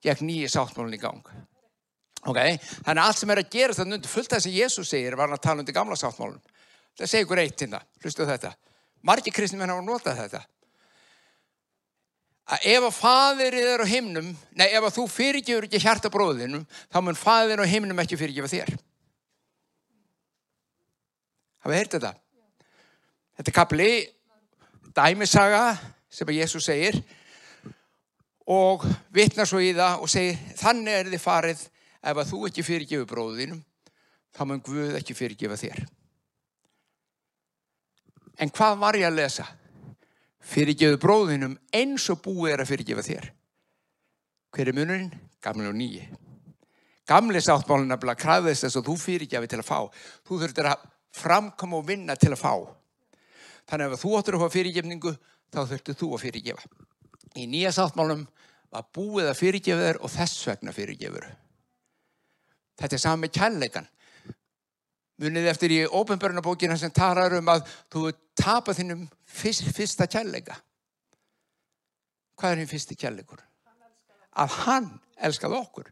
gekk 0.06 0.24
nýji 0.28 0.52
sáttmálinn 0.54 1.00
í 1.00 1.02
gang. 1.02 1.34
Okay? 2.28 2.60
Þannig 2.84 3.00
að 3.00 3.06
allt 3.08 3.22
sem 3.22 3.34
er 3.34 3.42
að 3.42 3.52
gera 3.54 3.76
þetta 3.76 3.96
undir 3.96 4.12
fullt 4.12 4.32
af 4.34 4.38
það 4.38 4.46
sem 4.46 4.58
Jésús 4.60 4.90
segir 4.92 5.16
var 5.16 5.30
hann 5.30 5.40
að 5.40 5.46
tala 5.48 5.64
undir 5.64 5.78
gamla 5.78 5.98
sáttmálinn. 6.00 6.56
Það 7.00 7.12
segir 7.14 7.26
ykkur 7.26 7.42
eitt 7.46 7.62
hérna, 7.64 7.80
hlustu 8.04 8.28
þetta. 8.28 8.54
Margi 9.08 9.32
kristnum 9.32 9.64
hennar 9.64 9.80
hafa 9.80 9.88
notað 9.88 10.26
þetta 10.26 10.42
að 12.50 12.66
ef 12.72 12.86
að 12.88 12.96
fadirið 12.98 13.68
er 13.76 13.84
á 13.86 13.88
himnum, 13.90 14.30
nei 14.58 14.68
ef 14.72 14.86
að 14.88 14.96
þú 14.96 15.06
fyrirgefur 15.14 15.68
ekki 15.68 15.82
hjarta 15.84 16.10
bróðinum, 16.14 16.66
þá 16.90 17.00
mun 17.06 17.18
fadirinn 17.18 17.62
á 17.62 17.70
himnum 17.70 18.02
ekki 18.02 18.18
fyrirgefa 18.18 18.50
þér. 18.50 18.72
Hafið 21.66 21.78
heyrtið 21.78 22.00
þetta? 22.00 22.14
Þetta 23.38 23.52
er 23.52 23.58
kapli 23.60 23.92
dæmisaga 24.98 25.64
sem 26.10 26.30
að 26.30 26.40
Jésús 26.40 26.66
segir 26.66 26.98
og 28.50 28.88
vitnar 29.14 29.48
svo 29.48 29.62
í 29.62 29.70
það 29.78 30.02
og 30.02 30.10
segir 30.10 30.40
þannig 30.58 30.96
er 30.96 31.14
þið 31.14 31.24
farið 31.24 31.64
ef 32.00 32.18
að 32.18 32.30
þú 32.32 32.42
ekki 32.50 32.66
fyrirgefu 32.66 33.06
bróðinum, 33.12 33.62
þá 34.34 34.44
mun 34.48 34.66
Guð 34.66 34.98
ekki 34.98 35.18
fyrirgefa 35.18 35.60
þér. 35.60 35.86
En 38.40 38.50
hvað 38.56 38.78
var 38.82 38.98
ég 38.98 39.10
að 39.10 39.20
lesa? 39.20 39.46
Fyrirgefu 40.40 41.00
bróðinum 41.02 41.58
eins 41.76 42.08
og 42.12 42.22
búið 42.26 42.54
er 42.54 42.64
að 42.64 42.72
fyrirgefa 42.72 43.06
þér. 43.06 43.30
Hver 44.56 44.72
er 44.72 44.78
munurinn? 44.78 45.14
Gamla 45.44 45.70
og 45.70 45.78
nýji. 45.78 46.08
Gamli 47.10 47.42
sáttmálinn 47.42 47.90
nefnilega 47.90 48.22
krafðist 48.22 48.66
þess 48.66 48.80
að 48.80 48.90
þú 48.90 48.96
fyrirgjafi 49.02 49.50
til 49.50 49.60
að 49.62 49.68
fá. 49.70 49.80
Þú 50.28 50.40
þurftir 50.44 50.70
að 50.70 50.84
framkoma 51.20 51.80
og 51.80 51.88
vinna 51.88 52.16
til 52.20 52.34
að 52.34 52.42
fá. 52.44 52.54
Þannig 53.70 53.86
að 53.88 53.96
ef 53.96 54.04
þú 54.04 54.12
áttur 54.18 54.38
að 54.38 54.44
fá 54.44 54.56
fyrirgefningu, 54.56 55.14
þá 55.50 55.60
þurftir 55.72 55.98
þú 55.98 56.10
að 56.14 56.24
fyrirgefa. 56.26 56.68
Í 57.38 57.46
nýja 57.50 57.74
sáttmálum 57.74 58.26
var 58.70 58.90
búið 58.94 59.30
að 59.32 59.40
fyrirgefa 59.40 59.88
þér 59.88 60.02
og 60.06 60.14
þess 60.14 60.50
vegna 60.50 60.74
fyrirgefur. 60.76 61.26
Þetta 62.80 63.00
er 63.00 63.18
með 63.20 63.34
kærleikan. 63.36 63.90
Munið 65.20 65.50
eftir 65.52 65.74
í 65.76 65.80
ópenbörnabókina 65.84 66.78
sem 66.80 66.94
tarar 66.96 67.34
um 67.36 67.50
að 67.52 67.66
þú 67.92 68.06
tapar 68.40 68.78
þinnum 68.78 69.06
fyrst, 69.28 69.68
fyrsta 69.76 70.08
kærleika. 70.10 70.58
Hvað 72.40 72.56
er 72.56 72.62
hinn 72.62 72.72
fyrsti 72.72 72.98
kærleikur? 73.00 73.42
Að 74.40 74.60
hann 74.64 74.92
elskaði 75.20 75.60
okkur. 75.60 75.90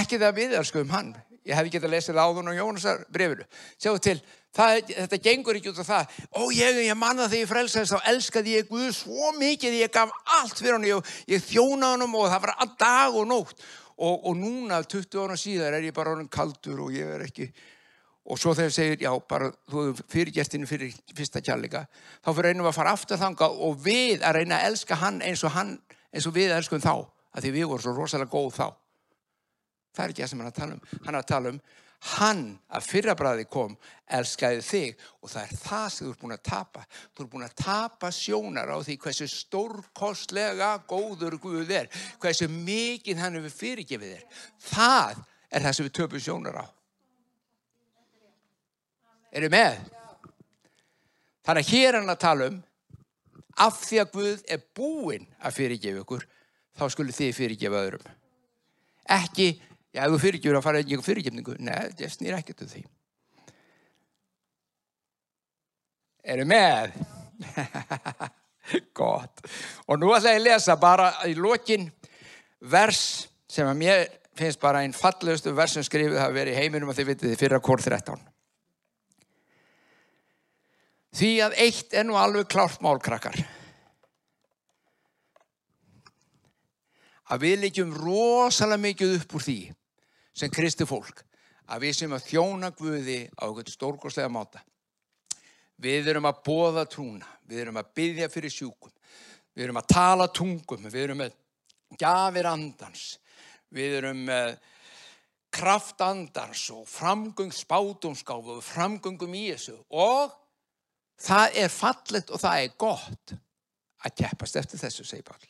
Ekki 0.00 0.20
það 0.22 0.38
við 0.38 0.54
elskuðum 0.60 0.94
hann. 0.94 1.10
Ég 1.46 1.56
hef 1.56 1.66
ekki 1.66 1.78
getað 1.78 1.94
lesið 1.94 2.14
það 2.14 2.28
áðun 2.28 2.50
og 2.52 2.58
Jónasar 2.58 3.02
brefinu. 3.12 3.44
Sjáu 3.80 3.98
til, 4.02 4.16
það, 4.54 4.92
þetta 4.92 5.18
gengur 5.24 5.58
ekki 5.58 5.72
út 5.72 5.80
af 5.82 5.88
það. 5.88 6.18
Ó, 6.36 6.42
ég, 6.52 6.80
ég 6.84 6.98
manna 7.00 7.26
þegar 7.26 7.42
ég 7.42 7.50
frelsaðist, 7.50 7.94
þá 7.96 8.10
elskaði 8.12 8.56
ég 8.58 8.68
Guð 8.68 8.90
svo 8.98 9.32
mikið, 9.38 9.78
ég 9.80 9.92
gaf 9.94 10.12
allt 10.36 10.60
fyrir 10.60 10.76
hann, 10.76 10.86
ég, 10.88 11.12
ég 11.32 11.44
þjónaði 11.48 11.96
hann 11.96 12.06
og 12.20 12.28
það 12.28 12.44
var 12.44 12.54
all 12.54 12.72
dag 12.84 13.16
og 13.16 13.28
nótt. 13.30 13.64
Og, 14.00 14.28
og 14.30 14.36
núna, 14.36 14.82
20 14.84 15.24
ára 15.24 15.36
síðar, 15.40 15.76
er 15.76 15.88
ég 15.88 15.96
bara 15.96 16.14
orðin 16.14 16.30
kaldur 16.32 16.86
og 16.86 16.96
ég 16.96 17.16
er 17.16 17.26
ekki... 17.26 17.50
Og 18.30 18.38
svo 18.38 18.52
þegar 18.54 18.74
segir, 18.74 19.00
já, 19.02 19.10
bara 19.28 19.48
þú 19.70 19.88
fyrirgestinu 20.12 20.68
fyrir 20.70 20.94
fyrsta 21.16 21.42
kjærleika, 21.42 21.86
þá 22.22 22.30
fyrir 22.30 22.54
einum 22.54 22.68
að 22.70 22.76
fara 22.76 22.94
aftur 22.94 23.18
þanga 23.18 23.48
og 23.66 23.80
við 23.82 24.22
að 24.22 24.38
reyna 24.38 24.60
að 24.60 24.68
elska 24.70 24.98
hann 25.00 25.18
eins 25.26 25.42
og, 25.42 25.54
hann, 25.56 25.74
eins 26.14 26.28
og 26.30 26.36
við 26.36 26.54
elskum 26.54 26.82
þá, 26.84 26.94
að 27.34 27.46
því 27.46 27.52
við 27.56 27.68
vorum 27.72 27.84
svo 27.86 27.96
rosalega 27.96 28.30
góð 28.30 28.52
þá. 28.60 28.66
Það 29.90 30.04
er 30.04 30.14
ekki 30.14 30.22
það 30.22 30.32
sem 30.32 30.42
hann 30.42 30.50
að 30.52 30.58
tala 30.60 30.76
um. 30.76 30.82
Hann 31.06 31.18
að 31.18 31.28
tala 31.32 31.50
um, 31.50 31.60
hann 32.14 32.42
að 32.72 32.86
fyrrabræði 32.86 33.46
kom, 33.50 33.76
elskaði 34.08 34.62
þig 34.64 35.06
og 35.20 35.32
það 35.32 35.42
er 35.42 35.60
það 35.60 35.86
sem 35.92 36.06
þú 36.06 36.12
ert 36.12 36.22
búin 36.22 36.36
að 36.36 36.44
tapa. 36.48 36.84
Þú 37.10 37.24
ert 37.24 37.32
búin 37.34 37.46
að 37.46 37.56
tapa 37.60 38.12
sjónar 38.14 38.72
á 38.72 38.78
því 38.78 38.96
hversu 39.02 39.28
stórkostlega 39.34 40.72
góður 40.88 41.36
Guð 41.42 41.74
er, 41.76 41.90
hversu 42.22 42.48
mikið 42.52 43.20
hann 43.20 43.40
hefur 43.40 43.56
fyrirgefið 43.58 44.14
þér. 44.14 44.44
Það 44.70 45.24
er 45.50 45.66
það 45.66 45.76
sem 45.76 45.90
við 45.90 45.96
töpum 45.98 46.24
sjónar 46.24 46.62
á. 46.62 46.66
Eru 49.30 49.50
með? 49.52 49.78
Þannig 51.46 51.66
að 51.66 51.72
hér 51.72 51.98
hann 51.98 52.12
að 52.12 52.22
tala 52.24 52.50
um 52.50 52.58
af 53.60 53.80
því 53.84 54.00
að 54.02 54.12
Guð 54.14 54.44
er 54.54 54.62
búinn 54.76 55.26
að 55.40 55.56
fyrirgefa 55.58 56.04
ykkur 56.04 56.26
þá 56.78 56.84
skulle 56.92 57.14
þið 57.14 57.34
fyrirgefa 57.36 57.82
öðrum. 57.84 58.08
Ekki, 59.10 59.48
já, 59.90 60.04
ef 60.04 60.14
þú 60.14 60.20
fyrirgefur 60.22 60.58
að 60.60 60.66
fara 60.66 60.82
einhver 60.82 61.04
fyrirgefningu, 61.04 61.56
neð, 61.58 61.94
það 61.98 62.14
snýr 62.14 62.38
ekkert 62.38 62.64
um 62.64 62.70
því. 62.70 62.84
Eru 66.30 66.46
með? 66.48 66.94
Gott. 69.00 69.42
Og 69.88 69.98
nú 69.98 70.12
ætla 70.14 70.36
ég 70.36 70.42
að 70.42 70.48
lesa 70.50 70.76
bara 70.80 71.10
í 71.26 71.34
lokin 71.38 71.88
vers 72.70 73.28
sem 73.50 73.66
að 73.66 73.80
mér 73.80 74.04
finnst 74.38 74.60
bara 74.62 74.84
einn 74.84 74.94
fallegustu 74.96 75.52
vers 75.56 75.74
sem 75.76 75.84
skrifið 75.84 76.20
hafa 76.20 76.36
verið 76.36 76.54
í 76.54 76.60
heiminum 76.60 76.92
að 76.92 77.00
þið 77.00 77.10
vitið 77.14 77.32
þið 77.32 77.40
fyrra 77.40 77.64
kór 77.64 77.82
13. 77.82 78.29
Því 81.10 81.30
að 81.42 81.56
eitt 81.58 81.94
er 81.96 82.06
nú 82.06 82.14
alveg 82.18 82.46
klárt 82.50 82.82
málkrakkar. 82.84 83.38
Að 87.30 87.44
við 87.44 87.58
líkjum 87.64 87.92
rosalega 87.94 88.82
mikið 88.82 89.16
upp 89.18 89.34
úr 89.38 89.44
því 89.46 89.58
sem 90.34 90.50
kristi 90.50 90.86
fólk. 90.86 91.24
Að 91.70 91.84
við 91.86 91.96
sem 92.00 92.14
að 92.14 92.26
þjóna 92.26 92.72
Guði 92.74 93.20
á 93.38 93.46
eitthvað 93.46 93.74
stórgóðslega 93.74 94.30
máta. 94.32 94.62
Við 95.80 96.10
erum 96.12 96.26
að 96.28 96.42
bóða 96.46 96.86
trúna. 96.90 97.28
Við 97.46 97.62
erum 97.64 97.78
að 97.80 97.92
byggja 97.96 98.30
fyrir 98.30 98.52
sjúkum. 98.52 98.92
Við 99.54 99.66
erum 99.66 99.78
að 99.80 99.92
tala 99.94 100.26
tungum. 100.34 100.88
Við 100.90 101.04
erum 101.04 101.22
með 101.22 101.38
gafir 101.98 102.50
andans. 102.50 103.04
Við 103.70 103.96
erum 104.00 104.26
með 104.26 104.58
kraft 105.50 106.02
andans 106.02 106.66
og 106.74 106.84
framgöng 106.90 107.54
spátumskáfu 107.54 108.58
og 108.58 108.66
framgöngum 108.66 109.34
í 109.38 109.46
þessu. 109.52 109.78
Og 109.90 110.34
Það 111.20 111.56
er 111.62 111.72
fallet 111.72 112.30
og 112.32 112.40
það 112.40 112.64
er 112.64 112.76
gott 112.80 113.34
að 114.00 114.16
keppast 114.22 114.56
eftir 114.56 114.80
þessu, 114.80 115.04
segir 115.04 115.26
Pál. 115.28 115.42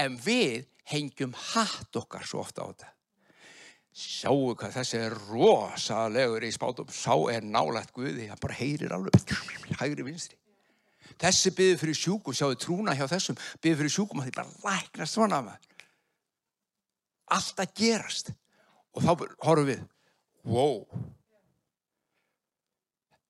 En 0.00 0.16
við 0.16 0.64
hengjum 0.90 1.34
hatt 1.52 1.96
okkar 1.98 2.24
svo 2.26 2.40
ofta 2.44 2.64
á 2.64 2.70
þetta. 2.70 2.90
Sjáu 4.00 4.54
hvað 4.54 4.76
þessi 4.78 5.00
er 5.00 5.16
rosalegur 5.28 6.46
í 6.46 6.52
spátum. 6.54 6.88
Sá 6.94 7.12
er 7.32 7.44
nálægt 7.44 7.92
Guði, 7.92 8.28
hann 8.30 8.40
bara 8.40 8.56
heyrir 8.56 8.94
alveg 8.94 9.34
hægri 9.80 10.06
vinstri. 10.06 10.38
Þessi 11.20 11.52
byður 11.52 11.80
fyrir 11.82 11.98
sjúkum, 11.98 12.36
sjáu 12.36 12.54
trúna 12.56 12.94
hjá 12.96 13.04
þessum, 13.10 13.38
byður 13.60 13.82
fyrir 13.82 13.92
sjúkum 13.92 14.22
að 14.22 14.30
því 14.30 14.34
bara 14.38 14.76
læknast 14.78 15.18
svona 15.18 15.40
að 15.40 15.48
maður. 15.50 15.86
Allt 17.36 17.62
að 17.62 17.74
gerast. 17.82 18.32
Og 18.94 19.04
þá 19.04 19.10
horfum 19.44 19.68
við, 19.68 19.82
wow, 20.48 20.78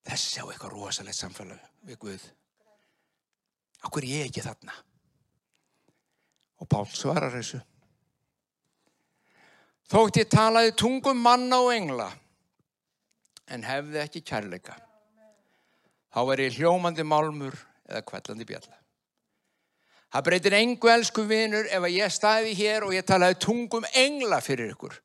þessi 0.08 0.42
á 0.42 0.44
eitthvað 0.48 0.76
rosalegt 0.76 1.18
samfélag 1.18 1.60
við 1.88 2.00
Guð. 2.04 2.24
Okkur 3.88 4.06
ég 4.08 4.28
ekki 4.28 4.44
þarna? 4.44 4.74
Og 6.60 6.68
Pál 6.68 6.86
svarar 6.92 7.32
þessu. 7.32 7.60
Þótt 9.90 10.20
ég 10.20 10.28
talaði 10.30 10.76
tungum 10.78 11.18
manna 11.18 11.58
og 11.64 11.72
engla 11.74 12.10
en 13.50 13.64
hefði 13.66 13.98
ekki 14.04 14.22
kærleika 14.22 14.76
þá 16.10 16.20
er 16.34 16.44
ég 16.46 16.58
hljómandi 16.58 17.06
málmur 17.06 17.56
eða 17.88 18.04
kvellandi 18.06 18.46
bjalla. 18.46 18.76
Það 20.10 20.24
breytir 20.26 20.56
engu 20.58 20.90
elsku 20.90 21.22
vinur 21.26 21.68
ef 21.70 21.84
að 21.86 21.94
ég 21.94 22.14
stæði 22.14 22.54
hér 22.58 22.86
og 22.86 22.94
ég 22.96 23.06
talaði 23.06 23.38
tungum 23.44 23.86
engla 23.94 24.40
fyrir 24.42 24.72
ykkur 24.74 24.96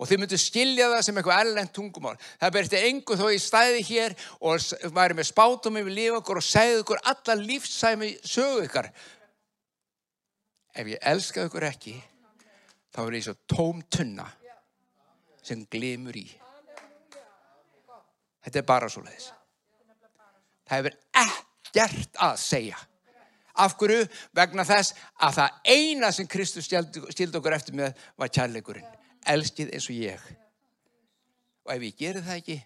og 0.00 0.08
þið 0.08 0.20
myndu 0.22 0.38
skilja 0.40 0.88
það 0.94 1.02
sem 1.04 1.18
eitthvað 1.20 1.42
erlend 1.44 1.72
tungumál. 1.76 2.16
Það 2.40 2.52
berti 2.56 2.78
engu 2.88 3.16
þó 3.20 3.26
ég 3.28 3.42
stæði 3.44 3.80
hér 3.84 4.14
og 4.40 4.92
væri 4.96 5.16
með 5.18 5.26
spátum 5.28 5.76
yfir 5.76 5.96
líf 5.98 6.14
okkur 6.22 6.40
og 6.40 6.46
segði 6.46 6.78
okkur 6.80 7.02
alla 7.12 7.36
lífsæmi 7.36 8.08
sögu 8.24 8.62
ykkar. 8.64 8.88
Ef 10.72 10.88
ég 10.88 11.02
elskaði 11.12 11.50
okkur 11.50 11.66
ekki, 11.68 11.96
þá 12.94 13.00
er 13.02 13.16
ég 13.18 13.26
svo 13.26 13.34
tóm 13.50 13.82
tunna 13.92 14.24
sem 15.44 15.66
glimur 15.68 16.16
í. 16.16 16.24
Þetta 18.46 18.62
er 18.62 18.68
bara 18.70 18.88
svo 18.88 19.02
leiðis. 19.04 19.26
Það 20.64 20.78
hefur 20.78 20.96
ekkert 21.20 22.22
að 22.24 22.38
segja. 22.40 22.78
Af 23.60 23.74
hverju? 23.76 24.06
Vegna 24.32 24.64
þess 24.64 24.94
að 25.20 25.36
það 25.42 25.60
eina 25.74 26.12
sem 26.14 26.30
Kristus 26.30 26.70
stildi 26.70 27.36
okkur 27.36 27.58
eftir 27.58 27.76
með 27.76 28.00
var 28.16 28.32
kærleikurinn 28.32 28.88
elskið 29.30 29.74
eins 29.74 29.88
og 29.90 29.98
ég. 29.98 30.28
Og 31.66 31.74
ef 31.74 31.88
ég 31.88 31.98
gerir 31.98 32.26
það 32.26 32.40
ekki 32.42 32.58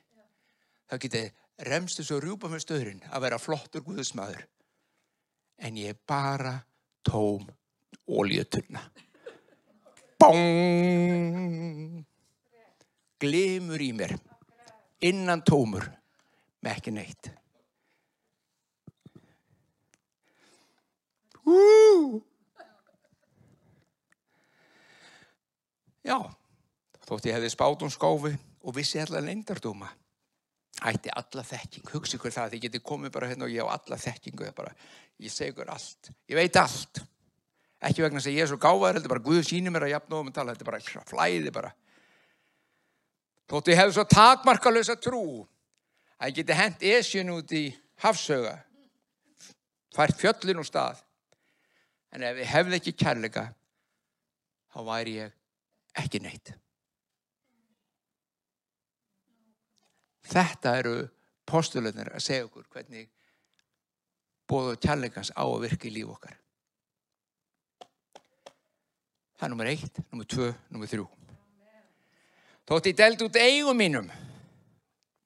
þá 0.91 0.99
getur 1.07 1.33
remstu 1.71 2.05
svo 2.05 2.21
rjúpa 2.23 2.51
með 2.51 2.65
stöðurinn 2.65 3.09
að 3.11 3.27
vera 3.29 3.41
flottur 3.43 3.85
guðsmaður. 3.87 4.45
En 5.63 5.77
ég 5.79 5.95
er 5.95 6.01
bara 6.09 6.59
tóm 7.07 7.47
óljötunna 8.11 8.83
bóng! 10.25 12.05
Glimur 13.21 13.81
í 13.81 13.93
mér. 13.97 14.17
Innan 15.05 15.43
tómur. 15.47 15.87
Með 16.65 16.79
ekki 16.79 16.95
neitt. 16.95 17.31
Hú 21.45 21.59
Já 26.05 26.17
þótt 27.05 27.29
ég 27.29 27.37
hefði 27.37 27.53
spátt 27.53 27.85
um 27.85 27.93
skófi 27.93 28.33
og 28.65 28.77
vissi 28.77 29.01
allar 29.03 29.25
leindardóma 29.25 29.91
ætti 30.83 31.13
alla 31.15 31.45
þekking, 31.47 31.87
hugsi 31.95 32.19
hver 32.19 32.35
það 32.35 32.55
þið 32.55 32.63
getur 32.67 32.83
komið 32.89 33.13
bara 33.15 33.29
hérna 33.31 33.47
og 33.47 33.53
ég 33.53 33.63
á 33.63 33.75
alla 33.77 33.99
þekkingu 34.01 34.51
bara, 34.57 34.73
ég 35.23 35.33
segur 35.33 35.71
allt, 35.71 36.11
ég 36.29 36.39
veit 36.39 36.57
allt. 36.59 37.03
Ekki 37.85 38.03
vegna 38.03 38.21
að 38.21 38.33
ég 38.33 38.43
er 38.43 38.51
svo 38.51 38.59
gáðar 38.61 38.97
þetta 38.97 39.07
er 39.07 39.13
bara 39.13 39.25
Guð 39.25 39.43
sínir 39.47 39.73
mér 39.73 39.87
að 39.87 39.95
jafn 39.95 40.17
og 40.17 40.25
um 40.25 40.33
tala 40.33 40.55
þetta 40.55 40.65
er 40.65 40.71
bara 40.71 41.07
flæði 41.11 41.53
bara. 41.55 41.73
Þótt 43.53 43.71
ég 43.71 43.81
hefði 43.81 43.97
svo 43.99 44.05
takmarkalösa 44.09 44.97
trú 44.97 45.25
að 46.19 46.31
ég 46.31 46.39
geti 46.41 46.57
hent 46.57 46.87
esjun 46.95 47.35
út 47.37 47.53
í 47.53 47.65
hafsöga 48.03 48.57
fært 49.95 50.19
fjöllin 50.19 50.63
úr 50.63 50.67
stað 50.67 51.03
en 52.15 52.25
ef 52.27 52.41
ég 52.41 52.51
hefði 52.51 52.79
ekki 52.81 52.97
kærleika 53.05 53.47
þá 54.73 54.81
væri 54.89 55.19
ég 55.21 55.35
ekki 56.01 56.23
neitt 56.25 56.55
Þetta 60.25 60.79
eru 60.81 60.95
postulöðnir 61.49 62.13
að 62.15 62.25
segja 62.25 62.47
okkur 62.47 62.65
hvernig 62.73 63.11
bóðu 64.49 64.79
kjallegans 64.81 65.33
á 65.37 65.45
að 65.45 65.61
virka 65.67 65.89
í 65.89 65.93
líf 65.95 66.15
okkar. 66.15 66.39
Það 69.35 69.47
er 69.47 69.53
nummer 69.53 69.71
eitt, 69.71 70.01
nummer 70.11 70.29
tvö, 70.31 70.51
nummer 70.73 70.89
þrjú. 70.89 71.07
Þótt 72.65 72.87
ég 72.89 72.97
deld 72.97 73.25
út 73.27 73.37
eigum 73.37 73.77
mínum. 73.77 74.07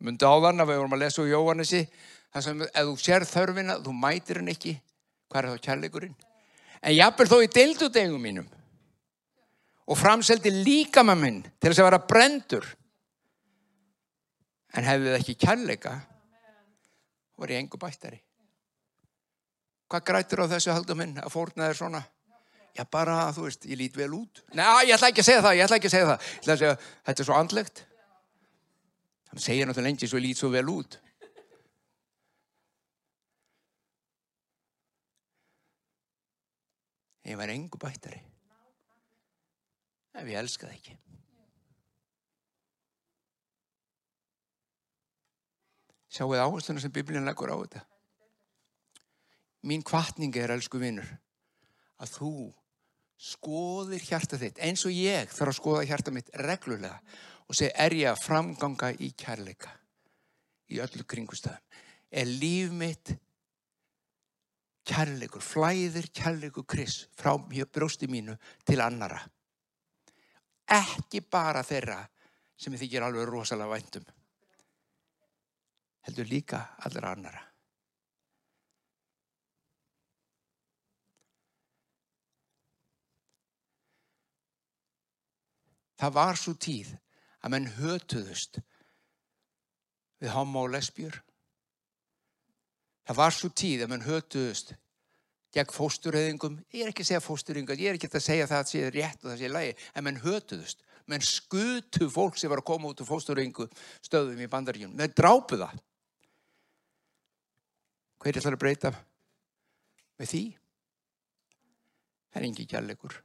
Mundu 0.02 0.26
á 0.26 0.34
þann 0.42 0.62
að 0.62 0.70
við 0.70 0.80
vorum 0.80 0.96
að 0.96 1.02
lesa 1.04 1.22
úr 1.22 1.30
Jóhannesi. 1.30 1.82
Það 2.34 2.44
sem 2.44 2.62
ef 2.66 2.88
þú 2.88 2.94
sér 3.02 3.26
þörfina, 3.28 3.76
þú 3.84 3.94
mætir 3.94 4.40
henn 4.40 4.50
ekki. 4.52 4.74
Hvað 5.28 5.40
er 5.40 5.48
þá 5.50 5.66
kærleikurinn? 5.68 6.16
En 6.82 6.94
jafnvel 6.94 7.28
þó 7.30 7.36
ég 7.42 7.54
deld 7.54 7.84
út 7.86 8.00
eigum 8.00 8.24
mínum. 8.24 8.48
Og 9.88 9.98
framseldi 9.98 10.52
líka 10.52 11.04
með 11.06 11.22
minn 11.22 11.40
til 11.46 11.70
þess 11.70 11.82
að 11.82 11.88
vera 11.88 12.02
brendur. 12.10 12.66
En 14.76 14.84
hefði 14.84 15.12
það 15.12 15.18
ekki 15.22 15.34
kærleika, 15.40 15.94
var 17.40 17.52
ég 17.54 17.62
engu 17.62 17.80
bættari. 17.80 18.20
Hvað 19.88 20.04
grætur 20.10 20.44
á 20.44 20.52
þessu 20.52 20.74
haldum 20.74 21.00
minn 21.00 21.16
að 21.22 21.32
fórna 21.32 21.70
þér 21.70 21.78
svona? 21.78 22.02
Já, 22.76 22.84
bara, 22.84 23.16
þú 23.34 23.46
veist, 23.46 23.64
ég 23.66 23.80
lít 23.80 23.96
vel 23.96 24.12
út. 24.14 24.42
Nei, 24.54 24.66
ég 24.86 24.94
ætla 24.94 25.08
ekki 25.10 25.24
að 25.24 25.30
segja 25.30 25.42
það, 25.42 25.56
ég 25.56 25.64
ætla 25.64 25.78
ekki 25.80 25.88
að 25.88 25.94
segja 25.94 26.08
það. 26.10 26.26
Ég 26.28 26.42
ætla 26.42 26.54
að 26.54 26.60
segja, 26.62 26.74
þetta 27.08 27.22
er 27.24 27.28
svo 27.30 27.38
andlegt. 27.38 27.84
Það 29.32 29.44
segir 29.44 29.68
náttúrulega 29.68 29.88
lengi 29.88 30.08
svo 30.10 30.20
ég 30.20 30.26
lít 30.26 30.40
svo 30.42 30.50
vel 30.52 30.70
út. 30.72 30.98
Ég 37.28 37.36
var 37.36 37.50
engu 37.52 37.80
bættari. 37.80 38.22
Ef 40.18 40.28
ég 40.28 40.38
elskaði 40.40 40.78
ekki. 40.78 40.94
Sjáuð 46.18 46.40
áhersluna 46.42 46.82
sem 46.82 46.90
biblíun 46.90 47.28
leggur 47.28 47.52
á 47.54 47.56
þetta. 47.62 47.84
Mín 49.70 49.84
kvartning 49.86 50.34
er, 50.34 50.50
elsku 50.50 50.80
vinnur, 50.82 51.06
að 52.02 52.14
þú 52.16 52.32
skoðir 53.18 54.02
hjarta 54.02 54.38
þitt 54.38 54.58
eins 54.62 54.82
og 54.86 54.94
ég 54.94 55.30
þarf 55.30 55.52
að 55.52 55.58
skoða 55.60 55.86
hjarta 55.86 56.14
mitt 56.14 56.30
reglulega 56.42 56.98
og 57.46 57.54
segja 57.54 57.86
er 57.86 57.94
ég 57.98 58.10
að 58.10 58.24
framganga 58.24 58.90
í 58.98 59.12
kærleika 59.18 59.72
í 60.74 60.82
öllu 60.82 61.06
kringustöðum. 61.06 61.62
Er 62.10 62.26
líf 62.26 62.74
mitt 62.74 63.14
kærleikur, 64.88 65.44
flæðir 65.44 66.10
kærleikur 66.14 66.66
kris 66.66 67.04
frá 67.14 67.34
brjósti 67.38 68.10
mínu 68.10 68.34
til 68.66 68.80
annara. 68.82 69.20
Ekki 70.66 71.22
bara 71.22 71.62
þeirra 71.62 72.02
sem 72.58 72.74
ég 72.74 72.82
þykir 72.82 73.06
alveg 73.06 73.28
rosalega 73.30 73.74
væntum. 73.76 74.06
Heldur 76.06 76.28
líka 76.28 76.62
allra 76.86 77.12
annara. 77.16 77.42
Það 85.98 86.14
var 86.14 86.38
svo 86.38 86.54
tíð 86.54 86.92
að 87.42 87.54
menn 87.54 87.70
hötuðust 87.78 88.60
við 90.22 90.34
homo 90.34 90.66
og 90.66 90.74
lesbjur. 90.74 91.16
Það 93.08 93.18
var 93.18 93.34
svo 93.34 93.50
tíð 93.50 93.82
að 93.84 93.90
menn 93.94 94.06
hötuðust 94.06 94.74
gegn 95.54 95.74
fóstureyðingum. 95.74 96.58
Ég 96.74 96.84
er 96.84 96.92
ekki 96.92 97.02
að 97.06 97.10
segja 97.10 97.24
fóstureyðingar, 97.24 97.80
ég 97.80 97.90
er 97.90 97.98
ekki 97.98 98.10
að 98.12 98.24
segja 98.24 98.46
það 98.46 98.58
að 98.58 98.64
það 98.64 98.72
sé 98.72 98.90
rétt 98.94 99.22
og 99.24 99.30
það 99.30 99.40
sé 99.40 99.50
lægi, 99.54 99.74
en 99.94 100.06
menn 100.06 100.22
hötuðust. 100.22 100.84
Menn 101.08 101.24
skutu 101.24 102.10
fólk 102.12 102.36
sem 102.36 102.52
var 102.52 102.60
að 102.60 102.68
koma 102.68 102.90
út 102.92 103.00
úr 103.00 103.08
fóstureyðingu 103.08 103.66
stöðum 104.04 104.42
í 104.44 104.50
bandaríunum. 104.52 104.96
Menn 104.98 105.14
drápu 105.16 105.56
það. 105.56 105.78
Hver 108.18 108.36
er 108.36 108.44
það 108.44 108.56
að 108.56 108.62
breyta 108.64 108.92
með 110.18 110.32
því? 110.32 110.44
Það 112.28 112.40
er 112.40 112.48
engi 112.48 112.68
kjærleikur. 112.68 113.18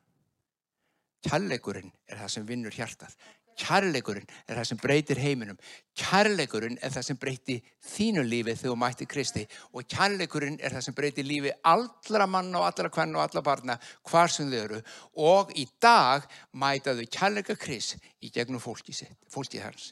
Kærleikurinn 1.24 1.94
er 2.10 2.20
það 2.20 2.36
sem 2.36 2.46
vinnur 2.48 2.76
hjartað. 2.76 3.16
Kærleikurinn 3.60 4.26
er 4.48 4.58
það 4.58 4.66
sem 4.66 4.80
breytir 4.82 5.20
heiminum. 5.22 5.58
Kærleikurinn 5.98 6.80
er 6.82 6.94
það 6.94 7.06
sem 7.08 7.20
breyti 7.22 7.58
þínu 7.86 8.24
lífi 8.26 8.56
þegar 8.56 8.72
þú 8.74 8.78
mætti 8.82 9.08
Kristi. 9.10 9.44
Og 9.78 9.86
kærleikurinn 9.90 10.58
er 10.60 10.74
það 10.74 10.86
sem 10.88 10.98
breyti 10.98 11.26
lífi 11.26 11.54
allra 11.70 12.28
manna 12.28 12.64
og 12.64 12.68
allra 12.72 12.90
kvenna 12.94 13.20
og 13.20 13.28
allra 13.28 13.46
barna 13.46 13.78
hvar 14.10 14.34
sem 14.34 14.50
þau 14.50 14.60
eru. 14.64 14.82
Og 15.22 15.54
í 15.60 15.68
dag 15.82 16.26
mætaðu 16.58 17.06
kærleika 17.14 17.58
Krist 17.60 18.02
í 18.22 18.34
gegnum 18.34 18.64
fólki 18.64 18.96
sitt, 18.96 19.18
fólki 19.30 19.62
hans. 19.62 19.92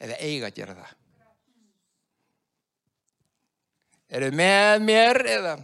Eða 0.00 0.20
eiga 0.24 0.48
að 0.48 0.60
gera 0.62 0.78
það. 0.80 1.03
Eru 4.14 4.30
með 4.36 4.84
mér 4.86 5.20
eða? 5.26 5.54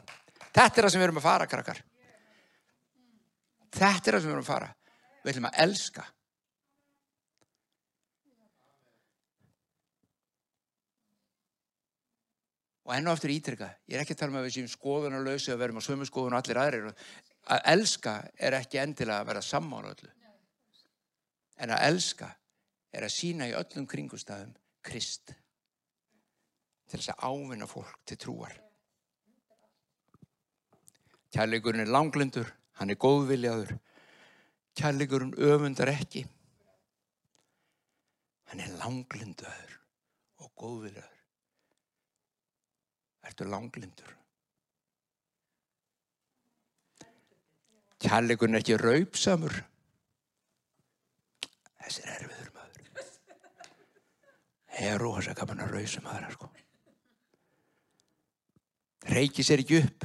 Þetta 0.51 0.71
er 0.81 0.87
það 0.87 0.93
sem 0.93 1.01
við 1.01 1.07
erum 1.07 1.21
að 1.21 1.27
fara, 1.29 1.47
krakkar. 1.51 1.83
Þetta 3.71 4.11
er 4.11 4.17
það 4.17 4.25
sem 4.25 4.31
við 4.31 4.35
erum 4.35 4.47
að 4.47 4.51
fara. 4.51 4.71
Við 5.21 5.33
ætlum 5.33 5.47
að 5.51 5.61
elska. 5.65 6.07
Og 12.91 12.97
enn 12.97 13.07
og 13.07 13.15
aftur 13.15 13.31
ítrykka, 13.31 13.69
ég 13.87 13.95
er 13.95 14.03
ekki 14.03 14.17
að 14.17 14.23
tala 14.25 14.33
um 14.35 14.43
við 14.43 14.55
séum 14.57 14.71
skoðun 14.73 15.19
og 15.21 15.29
lausi 15.29 15.53
að 15.55 15.61
verðum 15.61 15.79
á 15.79 15.87
sömu 15.87 16.09
skoðun 16.09 16.35
og 16.35 16.41
allir 16.41 16.59
aðrir. 16.59 16.89
Að 17.55 17.69
elska 17.71 18.15
er 18.35 18.57
ekki 18.59 18.81
endilega 18.83 19.21
að 19.23 19.29
vera 19.31 19.43
sammála 19.47 19.93
öllu. 19.95 20.11
En 21.61 21.71
að 21.77 21.85
elska 21.87 22.33
er 22.91 23.07
að 23.07 23.15
sína 23.15 23.47
í 23.47 23.55
öllum 23.55 23.87
kringustafum 23.87 24.57
Krist. 24.83 25.37
Til 26.91 26.99
þess 26.99 27.13
að 27.15 27.23
ávinna 27.31 27.69
fólk 27.71 28.01
til 28.09 28.19
trúar. 28.19 28.57
Kærleikurinn 31.31 31.85
er 31.85 31.93
langlindur, 31.95 32.49
hann 32.81 32.91
er 32.91 32.99
góðviljaður. 32.99 33.77
Kærleikurinn 34.75 35.37
öfundar 35.39 35.93
ekki. 35.93 36.25
Hann 38.51 38.63
er 38.65 38.73
langlindur 38.81 39.77
og 40.43 40.51
góðviljaður. 40.59 41.21
Ertu 43.31 43.47
langlindur? 43.47 44.17
Kærleikurinn 48.03 48.59
er 48.59 48.65
ekki 48.65 48.81
raupsamur. 48.81 49.61
Þessi 51.81 52.03
er 52.07 52.25
erfiður 52.25 52.51
maður. 52.57 52.91
Ég 54.81 54.97
er 54.97 55.03
rosa 55.03 55.37
gaman 55.37 55.63
að 55.63 55.77
rausa 55.77 56.03
maður, 56.03 56.35
sko. 56.35 56.51
Reiki 59.09 59.43
sér 59.43 59.63
ekki 59.63 59.81
upp. 59.81 60.05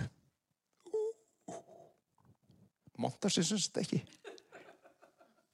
Montar 2.96 3.32
sér 3.34 3.44
semst 3.44 3.78
ekki. 3.78 4.00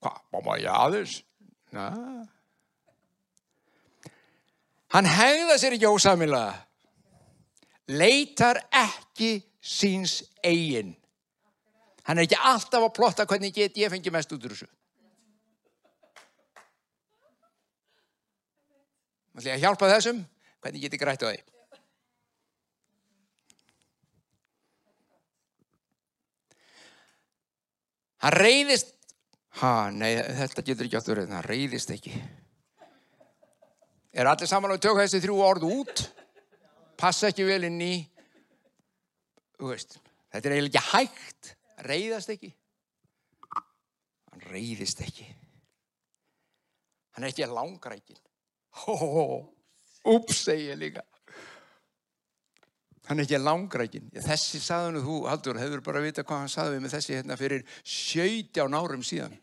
Hvað, 0.02 0.22
mamma, 0.34 0.58
já 0.62 0.78
þess 0.94 1.24
hann 4.92 5.08
hegða 5.08 5.56
sér 5.56 5.78
ekki 5.78 5.88
ósamilega 5.88 6.52
leitar 7.92 8.60
ekki 8.76 9.38
síns 9.64 10.18
eigin. 10.44 10.92
Hann 12.08 12.20
er 12.20 12.28
ekki 12.28 12.40
alltaf 12.40 12.84
að 12.84 12.94
plotta 12.98 13.28
hvernig 13.30 13.56
get 13.56 13.78
ég 13.80 13.92
fengi 13.94 14.12
mest 14.12 14.32
út 14.36 14.44
úr 14.48 14.56
þessu. 14.56 14.68
Maður 19.32 19.48
ætla 19.48 19.56
að 19.56 19.64
hjálpa 19.64 19.92
þessum? 19.94 20.22
Hvernig 20.62 20.84
get 20.84 20.96
ég 20.98 21.02
grætt 21.02 21.24
á 21.24 21.32
því 21.32 21.61
Hann 28.22 28.38
reyðist, 28.38 28.94
ha, 29.62 29.90
nei, 29.90 30.14
þetta 30.38 30.64
getur 30.66 30.88
ekki 30.88 30.98
átt 31.00 31.10
að 31.10 31.16
vera, 31.16 31.28
hann 31.34 31.48
reyðist 31.48 31.94
ekki. 31.96 32.14
Er 34.14 34.30
allir 34.30 34.50
saman 34.50 34.74
á 34.74 34.76
að 34.76 34.84
tökja 34.86 35.06
þessi 35.08 35.22
þrjú 35.24 35.38
orð 35.42 35.68
út? 35.72 36.04
Passa 37.02 37.32
ekki 37.32 37.48
vel 37.48 37.64
inn 37.66 37.80
í, 37.82 37.94
þú 39.58 39.72
veist, 39.72 39.98
þetta 40.30 40.50
er 40.50 40.58
eiginlega 40.58 40.84
ekki 40.84 40.92
hægt, 40.92 41.54
reyðast 41.88 42.34
ekki. 42.36 42.52
Hann 44.32 44.46
reyðist 44.52 45.02
ekki. 45.02 45.26
Hann 47.16 47.26
er 47.26 47.34
ekki 47.34 47.50
langrækin. 47.50 48.22
Hó, 48.84 48.94
hó, 48.96 49.08
hó, 49.18 49.26
ups, 50.14 50.44
segi 50.46 50.70
ég 50.70 50.78
líka. 50.80 51.04
Hann 53.12 53.20
er 53.20 53.26
ekki 53.28 53.40
langrækin. 53.44 54.06
Þessi 54.24 54.62
saðunu 54.64 55.02
þú, 55.04 55.16
Haldur, 55.28 55.58
hefur 55.60 55.82
bara 55.84 56.00
vita 56.00 56.24
hvað 56.24 56.46
hann 56.46 56.52
saði 56.54 56.78
með 56.80 56.94
þessi 56.94 57.18
hérna 57.18 57.36
fyrir 57.36 57.66
17 57.84 58.78
árum 58.78 59.04
síðan. 59.04 59.34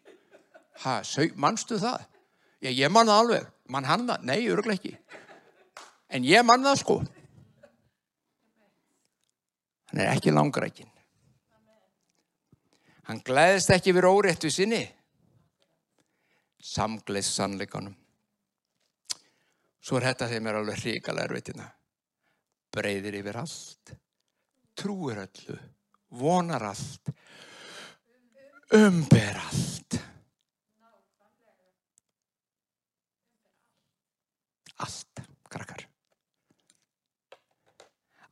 Hæ, 0.81 1.03
mannstu 1.37 1.77
það? 1.83 2.07
Já, 2.65 2.71
ég 2.73 2.89
mann 2.89 3.13
það 3.13 3.21
alveg. 3.27 3.53
Mann 3.69 3.91
hann 3.91 4.09
það? 4.09 4.25
Nei, 4.25 4.39
öruglega 4.49 4.81
ekki. 4.81 4.95
En 6.09 6.25
ég 6.25 6.49
mann 6.49 6.65
það 6.65 6.81
sko. 6.81 6.99
Hann 9.93 10.05
er 10.07 10.15
ekki 10.15 10.33
langrækin. 10.33 10.89
Hann 13.13 13.21
gleðist 13.21 13.77
ekki 13.77 13.93
við 13.93 14.09
órétt 14.09 14.49
við 14.49 14.61
sinni. 14.63 14.85
Samgleðs 16.73 17.37
sannleikanum. 17.37 18.01
Svo 19.85 20.01
er 20.01 20.15
þetta 20.15 20.33
þeim 20.33 20.49
er 20.49 20.63
alveg 20.63 20.87
hríkala 20.87 21.29
erfiðtina 21.29 21.75
breyðir 22.75 23.19
yfir 23.21 23.41
allt, 23.41 23.95
trúir 24.79 25.23
öllu, 25.25 25.59
vonar 26.21 26.69
allt, 26.71 27.13
umber 28.77 29.43
allt. 29.47 29.99
allt, 34.79 35.23
krakkar. 35.51 35.85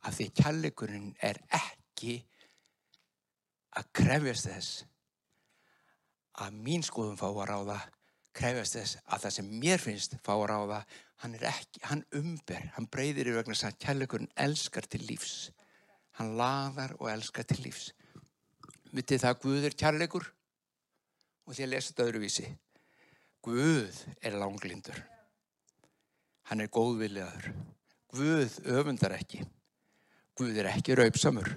Af 0.07 0.15
því 0.15 0.27
kærleikurinn 0.39 1.09
er 1.23 1.39
ekki 1.57 2.21
að 3.77 3.89
krefjast 3.99 4.47
þess 4.47 4.85
að 6.43 6.59
mín 6.63 6.85
skoðum 6.85 7.17
fá 7.19 7.27
að 7.27 7.41
ráða, 7.49 7.77
krefjast 8.37 8.77
þess 8.77 8.99
að 9.05 9.23
það 9.25 9.35
sem 9.37 9.51
mér 9.63 9.81
finnst 9.81 10.17
fá 10.25 10.33
að 10.35 10.47
ráða, 10.51 10.79
hann 11.23 11.35
er 11.37 11.45
ekki, 11.49 11.81
hann 11.89 12.03
umber, 12.19 12.69
hann 12.75 12.89
breyðir 12.93 13.31
í 13.31 13.35
vegna 13.37 13.55
þess 13.55 13.69
að 13.71 13.79
kærleikurinn 13.85 14.33
elskar 14.45 14.87
til 14.87 15.01
lífs. 15.09 15.35
Hann 16.17 16.35
laðar 16.37 16.95
og 16.99 17.09
elskar 17.11 17.45
til 17.49 17.59
lífs. 17.65 17.91
Vitið 18.93 19.23
það 19.23 19.33
að 19.33 19.41
Guð 19.43 19.67
er 19.67 19.77
kærleikur? 19.83 20.31
Og 21.47 21.55
því 21.55 21.65
að 21.65 21.71
lesa 21.73 21.91
þetta 21.91 22.07
öðruvísi. 22.07 22.47
Guð 23.45 24.01
er 24.25 24.37
langlindur. 24.41 24.97
Hann 26.49 26.63
er 26.63 26.71
góðviljaður. 26.71 27.51
Guð 28.13 28.57
öfundar 28.71 29.17
ekki. 29.17 29.43
Guð 30.37 30.61
er 30.61 30.71
ekki 30.71 30.95
raupsamur. 30.97 31.49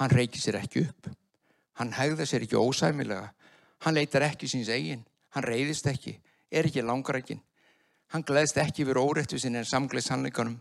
Hann 0.00 0.12
reykir 0.12 0.40
sér 0.40 0.60
ekki 0.62 0.86
upp. 0.86 1.10
Hann 1.80 1.92
hegða 1.96 2.26
sér 2.28 2.46
ekki 2.46 2.60
ósæmilega. 2.60 3.32
Hann 3.84 3.96
leitar 3.96 4.24
ekki 4.26 4.48
síns 4.48 4.70
eigin. 4.72 5.02
Hann 5.32 5.46
reyðist 5.46 5.86
ekki. 5.88 6.14
Er 6.52 6.68
ekki 6.68 6.82
langarækin. 6.84 7.40
Hann 8.12 8.24
gleðst 8.28 8.58
ekki 8.60 8.84
yfir 8.84 9.00
órættu 9.00 9.38
sinni 9.40 9.58
en 9.62 9.68
samgleð 9.68 10.04
sannleikanum. 10.04 10.58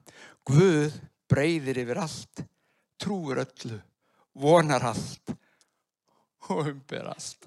Guð 0.48 0.96
breyðir 1.32 1.82
yfir 1.84 2.00
allt. 2.06 2.44
Trúur 3.02 3.38
öllu. 3.44 3.78
Vonar 4.40 4.84
allt. 4.94 5.36
Og 6.50 6.68
umber 6.72 7.06
allt. 7.12 7.42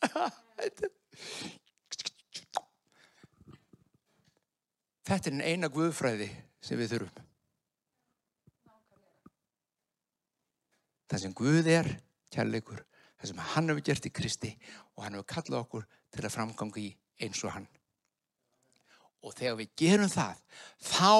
Þetta 5.10 5.30
er 5.30 5.42
eina 5.42 5.68
guðfræði 5.72 6.28
sem 6.62 6.78
við 6.78 6.92
þurfum. 6.94 7.26
Það 11.10 11.22
sem 11.24 11.32
Guð 11.34 11.66
er, 11.72 11.88
kærleikur, 12.30 12.84
það 13.20 13.30
sem 13.30 13.42
hann 13.52 13.70
hefur 13.70 13.86
gert 13.90 14.08
í 14.08 14.14
Kristi 14.16 14.50
og 14.96 15.04
hann 15.04 15.18
hefur 15.18 15.28
kallað 15.34 15.62
okkur 15.64 15.86
til 16.10 16.24
að 16.24 16.34
framganga 16.34 16.82
í 16.82 16.88
eins 17.20 17.42
og 17.44 17.54
hann. 17.54 17.68
Og 19.20 19.34
þegar 19.36 19.58
við 19.58 19.74
gerum 19.76 20.08
það, 20.08 20.38
þá 20.80 21.12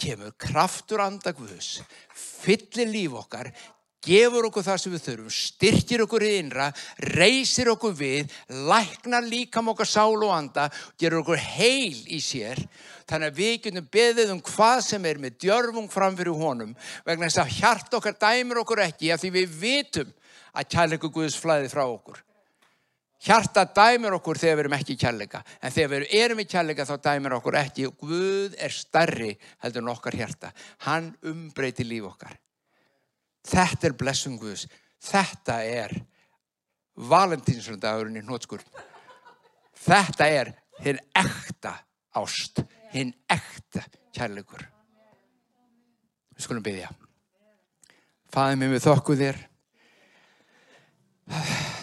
kemur 0.00 0.32
kraftur 0.40 1.02
andagvöðs, 1.04 1.82
fyllir 2.16 2.88
líf 2.88 3.18
okkar, 3.20 3.50
gefur 4.00 4.46
okkur 4.48 4.64
það 4.64 4.78
sem 4.80 4.94
við 4.94 5.02
þurfum, 5.04 5.32
styrkir 5.36 6.04
okkur 6.06 6.24
í 6.24 6.30
innra, 6.38 6.70
reysir 7.12 7.68
okkur 7.74 7.92
við, 7.98 8.32
læknar 8.48 9.26
líkam 9.28 9.68
okkar 9.74 9.90
sál 9.90 10.16
og 10.16 10.32
anda, 10.32 10.70
gerur 10.96 11.20
okkur 11.20 11.42
heil 11.42 11.98
í 12.08 12.22
sér, 12.24 12.62
þannig 13.10 13.28
að 13.28 13.42
við 13.42 13.52
getum 13.66 13.90
beðið 13.92 14.32
um 14.32 14.40
hvað 14.46 14.80
sem 14.86 15.10
er 15.10 15.20
með 15.20 15.36
djörfung 15.44 15.92
framfyrir 15.92 16.40
honum, 16.40 16.72
vegna 17.04 17.28
þess 17.28 17.44
að 17.44 17.54
hjart 17.58 18.00
okkar 18.00 18.16
dæmir 18.24 18.62
okkur 18.64 18.86
ekki, 18.86 19.12
af 19.12 19.20
því 19.20 19.34
við 19.36 19.60
vitum 19.60 20.16
að 20.54 20.68
kærleiku 20.74 21.10
Guðs 21.14 21.38
flæði 21.40 21.70
frá 21.72 21.84
okkur. 21.86 22.20
Hjarta 23.20 23.66
dæmir 23.76 24.14
okkur 24.16 24.38
þegar 24.40 24.56
við 24.56 24.62
erum 24.64 24.74
ekki 24.78 24.94
í 24.96 25.00
kærleika, 25.00 25.42
en 25.60 25.72
þegar 25.74 25.90
við 25.92 26.14
erum 26.22 26.38
í 26.40 26.46
kærleika 26.48 26.86
þá 26.88 26.94
dæmir 27.04 27.34
okkur 27.36 27.58
ekki. 27.60 27.90
Guð 28.00 28.54
er 28.56 28.72
starri 28.72 29.34
heldur 29.60 29.84
en 29.84 29.90
okkar 29.92 30.16
hjarta. 30.16 30.54
Hann 30.86 31.10
umbreyti 31.28 31.84
líf 31.84 32.08
okkar. 32.08 32.38
Þetta 33.44 33.90
er 33.90 33.96
blessum 34.00 34.38
Guðs. 34.40 34.64
Þetta 35.04 35.58
er 35.64 35.92
valentínsröndagurinn 37.10 38.20
í 38.20 38.24
hnótskur. 38.24 38.64
Þetta 39.80 40.28
er 40.28 40.54
hinn 40.84 41.00
ekta 41.16 41.76
ást, 42.16 42.64
hinn 42.92 43.12
ekta 43.28 43.84
kærleikur. 44.16 44.64
Við 46.36 46.44
skulum 46.46 46.64
byggja. 46.64 46.88
Fæði 48.32 48.58
mig 48.60 48.74
við 48.74 48.84
þokku 48.86 49.16
þér. 49.20 49.44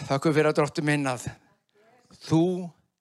Þakku 0.08 0.32
fyrir 0.32 0.50
að 0.50 0.58
dróttu 0.58 0.84
minn 0.84 1.06
að 1.08 1.28
þú 2.26 2.42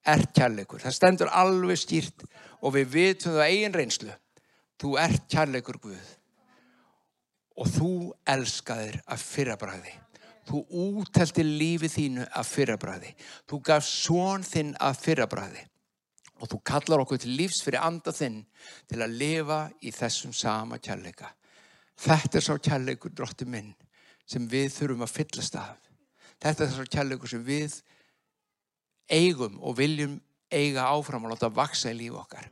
ert 0.07 0.33
kærleikur. 0.36 0.81
Það 0.83 0.95
stendur 0.95 1.31
alveg 1.36 1.79
skýrt 1.81 2.25
og 2.62 2.75
við 2.75 2.91
vitum 2.93 3.36
það 3.36 3.51
eigin 3.51 3.75
reynslu. 3.75 4.15
Þú 4.77 4.93
ert 5.01 5.29
kærleikur 5.31 5.79
Guð 5.83 6.13
og 7.57 7.71
þú 7.73 7.93
elskaðir 8.29 8.99
að 9.10 9.23
fyrrabræði. 9.25 9.95
Þú 10.47 10.60
útelti 10.79 11.43
lífið 11.43 11.93
þínu 11.95 12.27
að 12.39 12.51
fyrrabræði. 12.51 13.10
Þú 13.49 13.60
gaf 13.67 13.88
són 13.88 14.45
þinn 14.47 14.75
að 14.79 15.01
fyrrabræði 15.01 15.65
og 16.38 16.51
þú 16.51 16.60
kallar 16.69 17.01
okkur 17.01 17.19
til 17.23 17.33
lífs 17.33 17.63
fyrir 17.65 17.81
anda 17.81 18.13
þinn 18.13 18.43
til 18.88 19.01
að 19.01 19.15
lifa 19.17 19.63
í 19.81 19.91
þessum 19.91 20.36
sama 20.38 20.77
kærleika. 20.77 21.31
Þetta 21.97 22.38
er 22.38 22.45
sá 22.45 22.53
kærleikur 22.62 23.15
dróttu 23.17 23.47
minn 23.49 23.73
sem 24.29 24.45
við 24.47 24.69
þurfum 24.75 25.07
að 25.07 25.15
fyllast 25.15 25.57
af. 25.57 25.87
Þetta 26.38 26.63
er 26.63 26.69
þessar 26.71 26.91
kærleikur 26.93 27.32
sem 27.32 27.43
við 27.45 27.80
eigum 29.10 29.58
og 29.63 29.78
viljum 29.80 30.17
eiga 30.54 30.88
áfram 30.91 31.26
og 31.26 31.34
láta 31.34 31.50
vaksa 31.54 31.91
í 31.91 31.97
líf 31.97 32.17
okkar. 32.19 32.50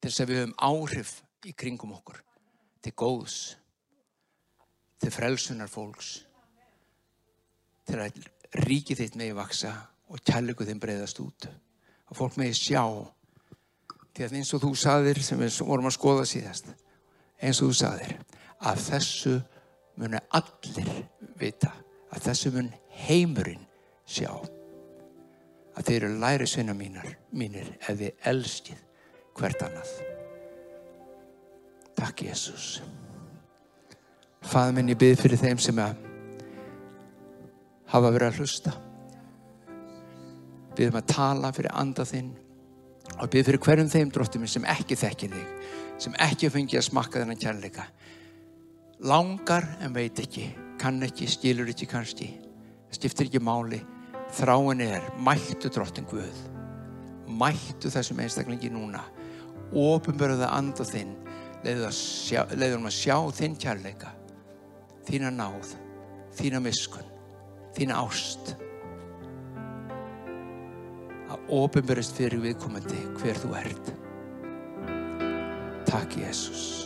Til 0.00 0.10
þess 0.10 0.22
að 0.22 0.30
við 0.30 0.40
höfum 0.42 0.56
áhrif 0.68 1.12
í 1.46 1.52
kringum 1.52 1.94
okkur. 1.96 2.22
Til 2.82 2.94
góðs. 2.96 3.56
Til 5.02 5.12
frelsunar 5.12 5.70
fólks. 5.70 6.22
Til 7.86 8.00
að 8.00 8.20
ríki 8.64 8.96
þitt 8.98 9.18
megi 9.18 9.36
vaksa 9.36 9.74
og 10.10 10.22
kærleiku 10.24 10.66
þinn 10.66 10.80
breyðast 10.82 11.20
út. 11.22 11.48
Og 12.08 12.18
fólk 12.18 12.38
megi 12.40 12.56
sjá. 12.56 12.84
Því 14.16 14.24
að 14.24 14.38
eins 14.38 14.54
og 14.56 14.62
þú 14.64 14.72
saðir 14.80 15.20
sem 15.22 15.40
við 15.40 15.60
vorum 15.66 15.90
að 15.90 15.98
skoða 15.98 16.28
síðast. 16.28 16.70
Eins 17.42 17.60
og 17.60 17.72
þú 17.72 17.80
saðir. 17.82 18.14
Að 18.64 18.84
þessu 18.86 19.34
muni 20.00 20.22
allir 20.38 20.94
vita 21.36 21.74
að 22.16 22.28
þessu 22.30 22.52
mun 22.54 22.70
heimurinn 23.06 23.64
sjá 24.08 24.30
að 25.76 25.88
þeir 25.88 26.06
eru 26.06 26.20
læri 26.22 26.46
sinna 26.48 26.74
mínar, 26.76 27.08
mínir 27.36 27.68
ef 27.82 27.98
þið 27.98 28.28
elskið 28.30 28.80
hvert 29.36 29.64
annað. 29.66 29.90
Takk 31.96 32.24
Jésús. 32.24 32.80
Fæð 34.46 34.72
minn 34.76 34.92
ég 34.92 35.00
byrð 35.00 35.22
fyrir 35.24 35.40
þeim 35.40 35.60
sem 35.60 35.78
að 35.82 36.00
hafa 37.92 38.12
verið 38.14 38.28
að 38.30 38.40
hlusta. 38.40 38.74
Byrðum 40.76 41.00
að 41.00 41.08
tala 41.12 41.52
fyrir 41.56 41.76
anda 41.76 42.04
þinn 42.08 42.32
og 43.16 43.30
byrð 43.32 43.50
fyrir 43.50 43.64
hverjum 43.66 43.92
þeim 43.92 44.12
dróttum 44.12 44.46
sem 44.48 44.64
ekki 44.68 44.96
þekkir 44.98 45.34
þig, 45.36 45.72
sem 46.04 46.16
ekki 46.24 46.52
fengi 46.52 46.80
að 46.80 46.88
smakka 46.88 47.22
þennan 47.22 47.40
kærleika. 47.40 47.88
Langar 49.04 49.68
en 49.84 49.92
veit 49.96 50.20
ekki 50.24 50.48
kann 50.80 51.02
ekki, 51.04 51.28
skilur 51.30 51.70
ekki 51.72 51.88
kannski 51.90 52.32
stiftir 52.94 53.28
ekki 53.28 53.42
máli. 53.42 53.82
Þráin 54.36 54.82
er, 54.82 55.04
mættu 55.22 55.70
drottin 55.70 56.06
Guð 56.10 56.44
mættu 57.28 57.90
þessum 57.90 58.20
einstaklingi 58.22 58.70
núna. 58.70 59.02
Ofinbörða 59.74 60.50
anda 60.54 60.86
þinn 60.86 61.16
leiður 61.66 62.78
um 62.78 62.86
að 62.86 62.94
sjá 62.94 63.16
þinn 63.34 63.56
kærleika 63.58 64.12
þína 65.08 65.32
náð 65.34 65.72
þína 66.38 66.62
miskun 66.62 67.12
þína 67.76 67.98
ást. 68.04 68.54
Að 71.26 71.50
ofinbörðast 71.58 72.16
fyrir 72.16 72.42
viðkomandi 72.44 73.02
hver 73.18 73.40
þú 73.42 73.54
ert. 73.58 73.94
Takk 75.90 76.20
Jésús 76.22 76.85